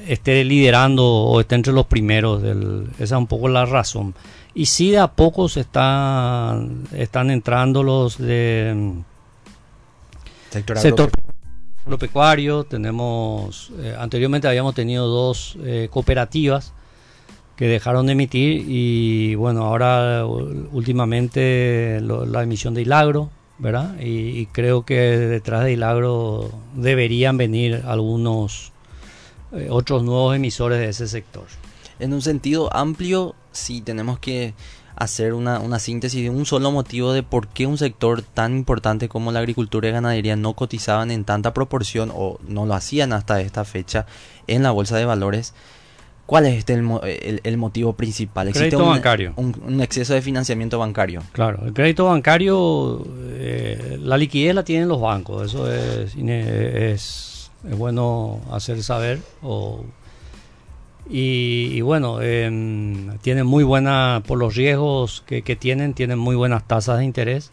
esté 0.07 0.43
liderando 0.43 1.05
o 1.05 1.39
esté 1.39 1.55
entre 1.55 1.74
los 1.74 1.86
primeros. 1.86 2.41
Del, 2.41 2.88
esa 2.95 3.15
es 3.15 3.19
un 3.19 3.27
poco 3.27 3.47
la 3.47 3.65
razón. 3.65 4.15
Y 4.55 4.65
sí, 4.65 4.91
de 4.91 5.00
a 5.00 5.07
poco 5.07 5.50
se 5.50 5.62
están, 5.62 6.88
están 6.93 7.29
entrando 7.29 7.83
los 7.83 8.17
de 8.17 8.93
sector, 10.50 10.79
sector 10.79 11.12
agropecuario. 11.86 12.63
Tenemos, 12.63 13.71
anteriormente 14.00 14.47
habíamos 14.47 14.74
tenido 14.74 15.05
dos 15.07 15.57
cooperativas 15.91 16.74
que 17.57 17.67
dejaron 17.67 18.05
de 18.05 18.13
emitir 18.13 18.65
y 18.67 19.35
bueno, 19.35 19.65
ahora 19.65 20.25
últimamente 20.25 21.99
la 22.01 22.43
emisión 22.43 22.75
de 22.75 22.83
Hilagro, 22.83 23.31
¿verdad? 23.57 23.99
Y, 23.99 24.45
creo 24.47 24.85
que 24.85 24.95
detrás 24.95 25.63
de 25.63 25.73
Hilagro 25.73 26.51
deberían 26.75 27.35
venir 27.37 27.83
algunos 27.87 28.71
eh, 29.51 29.67
otros 29.71 30.03
nuevos 30.03 30.35
emisores 30.35 30.77
de 30.79 30.89
ese 30.89 31.07
sector. 31.07 31.45
En 31.99 32.13
un 32.13 32.21
sentido 32.21 32.71
amplio, 32.75 33.33
sí 33.51 33.81
tenemos 33.81 34.19
que 34.19 34.53
hacer 34.95 35.33
una, 35.33 35.59
una, 35.59 35.79
síntesis 35.79 36.21
de 36.21 36.29
un 36.29 36.45
solo 36.45 36.71
motivo 36.71 37.11
de 37.11 37.23
por 37.23 37.47
qué 37.47 37.65
un 37.65 37.79
sector 37.79 38.21
tan 38.21 38.55
importante 38.55 39.09
como 39.09 39.31
la 39.31 39.39
agricultura 39.39 39.89
y 39.89 39.91
ganadería 39.91 40.35
no 40.35 40.53
cotizaban 40.53 41.09
en 41.09 41.23
tanta 41.23 41.55
proporción 41.55 42.11
o 42.13 42.39
no 42.47 42.67
lo 42.67 42.75
hacían 42.75 43.13
hasta 43.13 43.41
esta 43.41 43.65
fecha 43.65 44.05
en 44.45 44.61
la 44.61 44.69
bolsa 44.69 44.97
de 44.97 45.05
valores. 45.05 45.55
¿Cuál 46.27 46.46
es 46.46 46.57
este 46.57 46.74
el, 46.74 47.57
motivo 47.57 47.93
principal? 47.93 48.50
¿Existe 48.50 48.67
crédito 48.67 48.84
un, 48.84 48.89
bancario. 48.89 49.34
Un, 49.38 49.79
exceso 49.81 50.13
de 50.13 50.22
financiamiento 50.22 50.77
bancario. 50.77 51.24
Claro, 51.31 51.65
el 51.65 51.74
crédito 51.74 52.03
bancario, 52.07 53.01
eh, 53.29 53.98
la 54.01 54.17
liquidez 54.17 54.53
la 54.53 54.65
tienen 54.65 54.89
los 54.89 55.00
bancos, 55.00 55.46
eso 55.46 55.72
es, 55.72 56.13
es, 56.17 57.50
bueno 57.63 58.41
hacer 58.51 58.84
saber. 58.84 59.21
y, 61.10 61.80
bueno, 61.80 62.21
em, 62.21 63.17
tienen 63.19 63.45
muy 63.45 63.63
buena, 63.63 64.21
por 64.28 64.38
los 64.38 64.54
riesgos 64.54 65.23
que, 65.25 65.43
que 65.43 65.56
tienen, 65.56 65.93
tienen 65.93 66.19
muy 66.19 66.36
buenas 66.36 66.67
tasas 66.67 66.97
de 66.99 67.06
interés. 67.06 67.51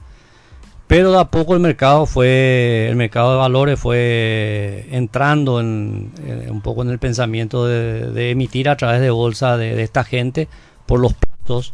Pero 0.86 1.12
de 1.12 1.18
a 1.18 1.24
poco 1.24 1.54
el 1.54 1.60
mercado 1.60 2.04
fue, 2.04 2.88
el 2.90 2.96
mercado 2.96 3.32
de 3.32 3.38
valores 3.38 3.80
fue 3.80 4.86
entrando 4.90 5.58
en, 5.58 6.12
un 6.50 6.60
poco 6.60 6.82
en 6.82 6.90
el 6.90 6.98
pensamiento 6.98 7.66
de, 7.66 8.30
emitir 8.30 8.68
a 8.68 8.76
través 8.76 9.00
de 9.00 9.10
bolsa 9.10 9.56
de, 9.56 9.82
esta 9.82 10.04
gente 10.04 10.46
por 10.84 11.00
los 11.00 11.14
plazos. 11.14 11.72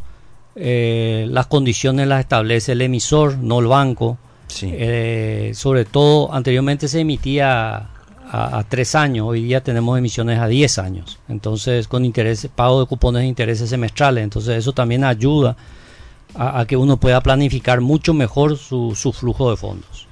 Eh, 0.55 1.27
las 1.29 1.47
condiciones 1.47 2.07
las 2.07 2.21
establece 2.21 2.71
el 2.71 2.81
emisor, 2.81 3.37
no 3.37 3.59
el 3.59 3.67
banco. 3.67 4.17
Eh, 4.61 5.51
sobre 5.55 5.85
todo, 5.85 6.33
anteriormente 6.33 6.87
se 6.87 7.01
emitía 7.01 7.89
a, 8.33 8.63
tres 8.69 8.95
años, 8.95 9.27
hoy 9.27 9.43
día 9.43 9.61
tenemos 9.61 9.97
emisiones 9.97 10.39
a 10.39 10.47
diez 10.47 10.77
años. 10.77 11.19
Entonces, 11.27 11.89
con 11.89 12.05
interés, 12.05 12.47
pago 12.55 12.79
de 12.79 12.85
cupones 12.85 13.23
de 13.23 13.27
intereses 13.27 13.69
semestrales. 13.69 14.23
Entonces, 14.23 14.57
eso 14.57 14.71
también 14.71 15.03
ayuda 15.03 15.57
a, 16.35 16.65
que 16.65 16.77
uno 16.77 16.97
pueda 16.97 17.21
planificar 17.21 17.81
mucho 17.81 18.13
mejor 18.13 18.57
su, 18.57 18.95
su 18.95 19.11
flujo 19.11 19.49
de 19.51 19.57
fondos 19.57 20.07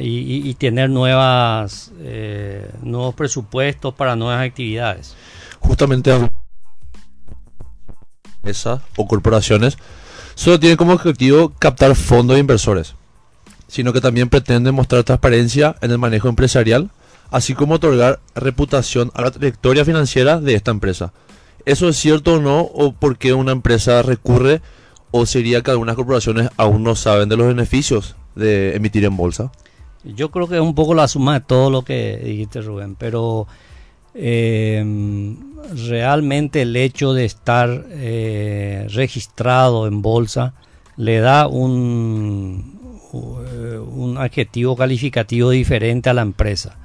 y, 0.00 0.54
tener 0.54 0.90
nuevas, 0.90 1.92
eh, 2.00 2.70
nuevos 2.82 3.14
presupuestos 3.14 3.94
para 3.94 4.16
nuevas 4.16 4.44
actividades. 4.44 5.14
Justamente 5.60 6.12
esas 8.44 8.80
o 8.96 9.06
corporaciones 9.06 9.78
solo 10.34 10.58
tienen 10.58 10.76
como 10.76 10.94
objetivo 10.94 11.52
captar 11.58 11.94
fondos 11.94 12.34
de 12.34 12.40
inversores, 12.40 12.94
sino 13.68 13.92
que 13.92 14.00
también 14.00 14.28
pretenden 14.28 14.74
mostrar 14.74 15.04
transparencia 15.04 15.76
en 15.80 15.92
el 15.92 15.98
manejo 15.98 16.28
empresarial, 16.28 16.90
así 17.30 17.54
como 17.54 17.74
otorgar 17.74 18.18
reputación 18.34 19.12
a 19.14 19.22
la 19.22 19.30
trayectoria 19.30 19.84
financiera 19.84 20.40
de 20.40 20.54
esta 20.54 20.72
empresa. 20.72 21.12
¿Eso 21.64 21.88
es 21.88 21.96
cierto 21.96 22.34
o 22.34 22.40
no? 22.40 22.62
¿O 22.62 22.92
por 22.92 23.16
qué 23.16 23.32
una 23.32 23.52
empresa 23.52 24.02
recurre 24.02 24.60
¿O 25.12 25.26
sería 25.26 25.62
que 25.62 25.70
algunas 25.70 25.94
corporaciones 25.94 26.48
aún 26.56 26.82
no 26.82 26.96
saben 26.96 27.28
de 27.28 27.36
los 27.36 27.46
beneficios 27.46 28.16
de 28.34 28.74
emitir 28.74 29.04
en 29.04 29.16
bolsa? 29.16 29.52
Yo 30.04 30.30
creo 30.30 30.48
que 30.48 30.56
es 30.56 30.60
un 30.60 30.74
poco 30.74 30.94
la 30.94 31.06
suma 31.06 31.34
de 31.34 31.40
todo 31.40 31.70
lo 31.70 31.82
que 31.82 32.16
dijiste, 32.24 32.62
Rubén, 32.62 32.96
pero 32.96 33.46
eh, 34.14 34.84
realmente 35.88 36.62
el 36.62 36.74
hecho 36.74 37.12
de 37.12 37.26
estar 37.26 37.84
eh, 37.90 38.88
registrado 38.90 39.86
en 39.86 40.02
bolsa 40.02 40.54
le 40.96 41.20
da 41.20 41.46
un, 41.46 42.98
un 43.12 44.16
adjetivo 44.18 44.76
calificativo 44.76 45.50
diferente 45.50 46.10
a 46.10 46.14
la 46.14 46.22
empresa 46.22 46.78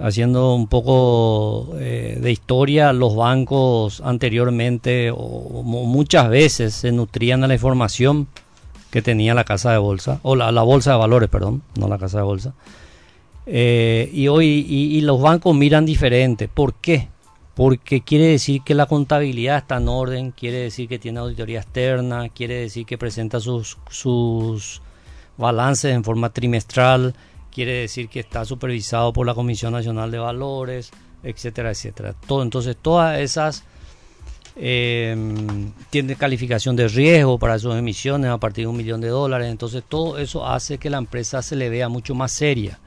haciendo 0.00 0.54
un 0.54 0.66
poco 0.66 1.74
eh, 1.78 2.18
de 2.20 2.30
historia, 2.30 2.92
los 2.92 3.16
bancos 3.16 4.00
anteriormente 4.04 5.10
o, 5.10 5.62
muchas 5.62 6.28
veces 6.28 6.74
se 6.74 6.92
nutrían 6.92 7.40
de 7.40 7.48
la 7.48 7.54
información 7.54 8.28
que 8.90 9.02
tenía 9.02 9.34
la 9.34 9.44
casa 9.44 9.72
de 9.72 9.78
bolsa, 9.78 10.20
o 10.22 10.36
la, 10.36 10.50
bolsa 10.62 10.92
de 10.92 10.98
valores, 10.98 11.28
perdón, 11.28 11.62
no 11.78 11.88
la 11.88 11.98
casa 11.98 12.18
de 12.18 12.24
bolsa. 12.24 12.54
Eh, 13.46 14.10
y 14.12 14.28
hoy 14.28 14.66
y, 14.68 15.00
los 15.02 15.20
bancos 15.20 15.54
miran 15.54 15.86
diferente. 15.86 16.48
¿Por 16.48 16.74
qué? 16.74 17.08
Porque 17.54 18.02
quiere 18.02 18.26
decir 18.26 18.62
que 18.62 18.74
la 18.74 18.86
contabilidad 18.86 19.58
está 19.58 19.76
en 19.76 19.88
orden, 19.88 20.30
quiere 20.30 20.58
decir 20.58 20.88
que 20.88 20.98
tiene 20.98 21.20
auditoría 21.20 21.60
externa, 21.60 22.28
quiere 22.28 22.54
decir 22.54 22.86
que 22.86 22.98
presenta 22.98 23.40
sus, 23.40 23.78
sus 23.90 24.82
balances 25.36 25.94
en 25.94 26.04
forma 26.04 26.30
trimestral, 26.30 27.14
quiere 27.56 27.72
decir 27.72 28.10
que 28.10 28.20
está 28.20 28.44
supervisado 28.44 29.14
por 29.14 29.26
la 29.26 29.32
Comisión 29.32 29.72
Nacional 29.72 30.10
de 30.10 30.18
Valores, 30.18 30.90
etcétera, 31.22 31.70
etcétera. 31.70 32.14
Todo, 32.26 32.42
entonces, 32.42 32.76
todas 32.76 33.18
esas 33.18 33.64
eh, 34.56 35.16
tiene 35.88 36.16
calificación 36.16 36.76
de 36.76 36.86
riesgo 36.86 37.38
para 37.38 37.58
sus 37.58 37.74
emisiones 37.74 38.30
a 38.30 38.36
partir 38.36 38.64
de 38.64 38.68
un 38.68 38.76
millón 38.76 39.00
de 39.00 39.08
dólares. 39.08 39.50
Entonces, 39.50 39.82
todo 39.88 40.18
eso 40.18 40.46
hace 40.46 40.76
que 40.76 40.90
la 40.90 40.98
empresa 40.98 41.40
se 41.40 41.56
le 41.56 41.70
vea 41.70 41.88
mucho 41.88 42.14
más 42.14 42.30
seria. 42.30 42.78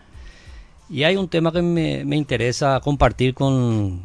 Y 0.87 1.01
hay 1.01 1.15
un 1.15 1.29
tema 1.29 1.51
que 1.51 1.63
me, 1.63 2.15
interesa 2.15 2.79
compartir 2.79 3.33
con, 3.33 4.03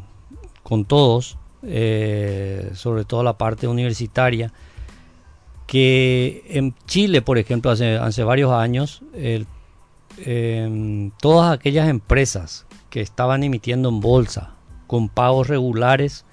con 0.63 0.85
todos, 0.85 1.37
eh, 1.61 2.71
sobre 2.73 3.05
todo 3.05 3.21
la 3.21 3.37
parte 3.37 3.67
universitaria, 3.67 4.51
que 5.67 6.43
en 6.49 6.73
Chile, 6.87 7.21
por 7.21 7.37
ejemplo, 7.37 7.69
hace, 7.69 7.97
hace 7.97 8.23
varios 8.23 8.51
años, 8.51 9.03
el 9.13 9.45
todas 11.19 11.53
aquellas 11.53 11.89
empresas 11.89 12.65
que 12.89 13.01
estaban 13.01 13.43
emitiendo 13.43 13.89
en 13.89 13.99
bolsa 13.99 14.55
con 14.87 15.09
pagos 15.09 15.47
regulares, 15.47 16.25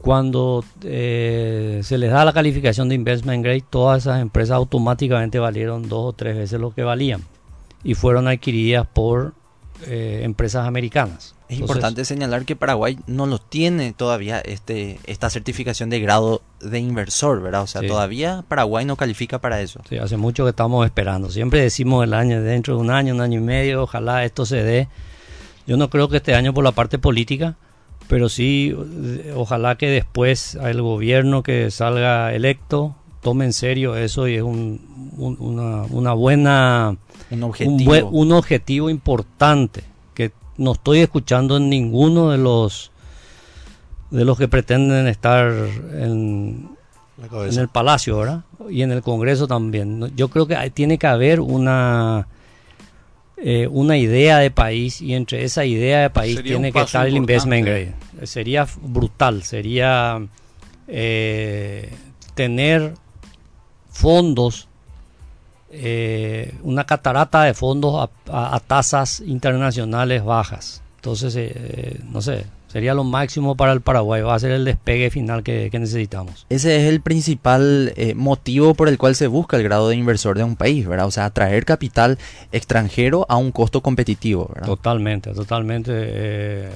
cuando 0.00 0.62
eh, 0.82 1.80
se 1.82 1.96
les 1.96 2.10
da 2.10 2.26
la 2.26 2.34
calificación 2.34 2.90
de 2.90 2.94
investment 2.94 3.42
grade, 3.42 3.64
todas 3.68 4.02
esas 4.02 4.20
empresas 4.20 4.56
automáticamente 4.56 5.38
valieron 5.38 5.88
dos 5.88 6.10
o 6.10 6.12
tres 6.12 6.36
veces 6.36 6.60
lo 6.60 6.74
que 6.74 6.82
valían 6.82 7.22
y 7.82 7.94
fueron 7.94 8.28
adquiridas 8.28 8.86
por 8.86 9.32
eh, 9.82 10.20
empresas 10.22 10.66
americanas. 10.66 11.34
Es 11.48 11.58
importante 11.58 12.04
señalar 12.04 12.44
que 12.44 12.56
Paraguay 12.56 12.98
no 13.06 13.26
lo 13.26 13.38
tiene 13.38 13.92
todavía 13.92 14.40
este 14.40 14.98
esta 15.04 15.28
certificación 15.28 15.90
de 15.90 16.00
grado 16.00 16.42
de 16.60 16.78
inversor, 16.78 17.42
¿verdad? 17.42 17.62
O 17.62 17.66
sea, 17.66 17.82
todavía 17.82 18.44
Paraguay 18.48 18.84
no 18.84 18.96
califica 18.96 19.40
para 19.40 19.60
eso. 19.60 19.80
Sí, 19.88 19.98
hace 19.98 20.16
mucho 20.16 20.44
que 20.44 20.50
estamos 20.50 20.86
esperando. 20.86 21.30
Siempre 21.30 21.60
decimos 21.60 22.04
el 22.04 22.14
año, 22.14 22.40
dentro 22.40 22.76
de 22.76 22.80
un 22.80 22.90
año, 22.90 23.14
un 23.14 23.20
año 23.20 23.40
y 23.40 23.42
medio, 23.42 23.82
ojalá 23.82 24.24
esto 24.24 24.46
se 24.46 24.62
dé. 24.62 24.88
Yo 25.66 25.76
no 25.76 25.90
creo 25.90 26.08
que 26.08 26.16
este 26.18 26.34
año 26.34 26.54
por 26.54 26.64
la 26.64 26.72
parte 26.72 26.98
política, 26.98 27.56
pero 28.08 28.28
sí, 28.28 28.74
ojalá 29.34 29.76
que 29.76 29.88
después 29.88 30.54
el 30.54 30.80
gobierno 30.82 31.42
que 31.42 31.70
salga 31.70 32.32
electo 32.34 32.96
tome 33.24 33.46
en 33.46 33.52
serio 33.52 33.96
eso 33.96 34.28
y 34.28 34.36
es 34.36 34.42
un, 34.42 34.80
una, 35.16 35.82
una, 35.84 36.12
buena... 36.12 36.96
Un 37.30 37.42
objetivo. 37.42 38.10
Un, 38.10 38.32
objetivo 38.32 38.90
importante 38.90 39.82
que 40.14 40.30
no 40.58 40.72
estoy 40.72 41.00
escuchando 41.00 41.56
en 41.56 41.68
ninguno 41.68 42.30
de 42.30 42.38
los 42.38 42.92
de 44.10 44.24
los 44.24 44.38
que 44.38 44.46
pretenden 44.46 45.08
estar 45.08 45.50
en, 45.50 46.68
en 47.18 47.58
el 47.58 47.68
palacio, 47.68 48.18
¿verdad? 48.18 48.44
Y 48.70 48.82
en 48.82 48.92
el 48.92 49.02
Congreso 49.02 49.48
también. 49.48 50.12
Yo 50.14 50.28
creo 50.28 50.46
que 50.46 50.70
tiene 50.70 50.98
que 50.98 51.06
haber 51.08 51.40
una 51.40 52.28
eh, 53.36 53.66
una 53.68 53.96
idea 53.96 54.38
de 54.38 54.50
país 54.50 55.00
y 55.00 55.14
entre 55.14 55.42
esa 55.42 55.64
idea 55.64 56.02
de 56.02 56.10
país 56.10 56.40
tiene 56.42 56.70
que 56.70 56.80
estar 56.80 57.06
el 57.06 57.16
investment 57.16 57.66
grade. 57.66 57.94
Sería 58.22 58.66
brutal, 58.82 59.42
sería 59.42 60.24
eh, 60.86 61.90
tener 62.34 62.94
fondos, 63.94 64.68
eh, 65.70 66.54
una 66.62 66.84
catarata 66.84 67.44
de 67.44 67.54
fondos 67.54 68.10
a, 68.28 68.60
tasas 68.60 69.20
internacionales 69.20 70.22
bajas. 70.22 70.82
Entonces, 70.96 71.50
no 72.10 72.20
sé, 72.20 72.44
Sería 72.74 72.92
lo 72.92 73.04
máximo 73.04 73.54
para 73.56 73.72
el 73.72 73.82
Paraguay, 73.82 74.22
va 74.22 74.34
a 74.34 74.38
ser 74.40 74.50
el 74.50 74.64
despegue 74.64 75.08
final 75.08 75.44
que, 75.44 75.70
necesitamos. 75.72 76.44
Ese 76.48 76.76
es 76.76 76.92
el 76.92 77.00
principal 77.00 77.92
eh, 77.94 78.14
motivo 78.16 78.74
por 78.74 78.88
el 78.88 78.98
cual 78.98 79.14
se 79.14 79.28
busca 79.28 79.56
el 79.56 79.62
grado 79.62 79.90
de 79.90 79.94
inversor 79.94 80.36
de 80.36 80.42
un 80.42 80.56
país, 80.56 80.84
¿verdad? 80.84 81.06
O 81.06 81.12
sea, 81.12 81.26
atraer 81.26 81.64
capital 81.64 82.18
extranjero 82.50 83.26
a 83.28 83.36
un 83.36 83.52
costo 83.52 83.80
competitivo, 83.80 84.50
¿verdad? 84.52 84.66
Totalmente, 84.66 85.32
totalmente. 85.34 85.92
Eh, 85.94 86.70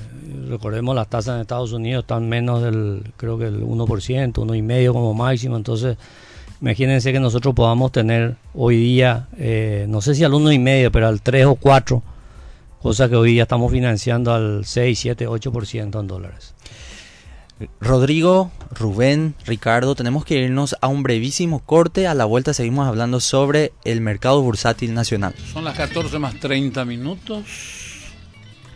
recordemos 0.49 0.95
las 0.95 1.09
tasas 1.09 1.35
en 1.35 1.41
Estados 1.41 1.73
Unidos 1.73 2.05
están 2.05 2.29
menos 2.29 2.63
del, 2.63 3.03
creo 3.17 3.37
que 3.37 3.47
el 3.47 3.65
1%, 3.65 4.35
1,5% 4.35 4.93
como 4.93 5.15
máximo, 5.15 5.57
entonces... 5.57 5.97
Imagínense 6.61 7.13
que 7.13 7.21
nosotros 7.21 7.55
podamos 7.55 7.93
tener 7.93 8.37
hoy 8.55 8.77
día, 8.77 9.29
eh, 9.37 9.87
no 9.89 10.01
sé 10.01 10.15
si 10.15 10.25
al 10.25 10.33
1,5, 10.33 10.91
pero 10.91 11.07
al 11.07 11.23
3 11.23 11.47
o 11.47 11.55
4 11.55 12.03
cosa 12.81 13.09
que 13.09 13.17
hoy 13.17 13.37
ya 13.37 13.43
estamos 13.43 13.71
financiando 13.73 14.33
al 14.33 14.65
6, 14.65 14.99
7, 14.99 15.29
8% 15.29 16.01
en 16.01 16.07
dólares. 16.07 16.55
Rodrigo, 17.81 18.53
Rubén, 18.71 19.35
Ricardo, 19.45 19.97
tenemos 19.97 20.25
que 20.25 20.37
irnos 20.37 20.77
a 20.81 20.87
un 20.87 21.03
brevísimo 21.03 21.59
corte. 21.59 22.07
A 22.07 22.15
la 22.15 22.25
vuelta 22.25 22.55
seguimos 22.55 22.87
hablando 22.87 23.19
sobre 23.19 23.73
el 23.85 24.01
mercado 24.01 24.41
bursátil 24.43 24.95
nacional. 24.95 25.35
Son 25.53 25.65
las 25.65 25.77
14 25.77 26.21
más 26.21 26.39
30 26.39 26.85
minutos. 26.85 27.45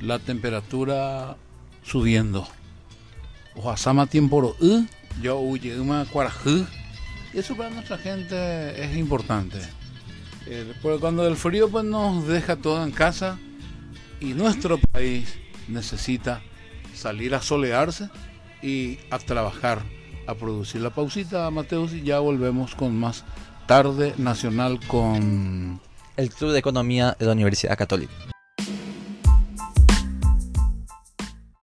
La 0.01 0.19
temperatura 0.19 1.37
subiendo. 1.85 2.49
Oaxama 3.55 4.07
tiempo 4.09 4.57
yo 5.21 5.39
huye 5.39 5.79
una 5.79 6.05
Y 7.33 7.39
eso 7.39 7.57
para 7.57 7.71
nuestra 7.71 7.99
gente 7.99 8.83
es 8.83 8.97
importante. 8.97 9.59
Eh, 10.47 10.73
porque 10.83 11.01
cuando 11.01 11.27
el 11.27 11.37
frío 11.37 11.69
pues 11.69 11.85
nos 11.85 12.27
deja 12.27 12.57
todo 12.57 12.83
en 12.83 12.91
casa 12.91 13.39
y 14.21 14.35
nuestro 14.35 14.79
país 14.79 15.39
necesita 15.69 16.43
salir 16.95 17.35
a 17.35 17.41
solearse 17.41 18.09
y 18.61 18.99
a 19.11 19.19
trabajar, 19.19 19.83
a 20.27 20.35
producir 20.35 20.81
la 20.81 20.91
pausita, 20.91 21.51
Mateus, 21.51 21.93
y 21.93 22.03
ya 22.03 22.19
volvemos 22.19 22.75
con 22.75 22.99
más 22.99 23.25
tarde 23.67 24.15
nacional 24.19 24.81
con 24.87 25.81
el 26.17 26.31
Club 26.31 26.53
de 26.53 26.59
Economía 26.59 27.17
de 27.19 27.27
la 27.27 27.33
Universidad 27.33 27.77
Católica. 27.77 28.32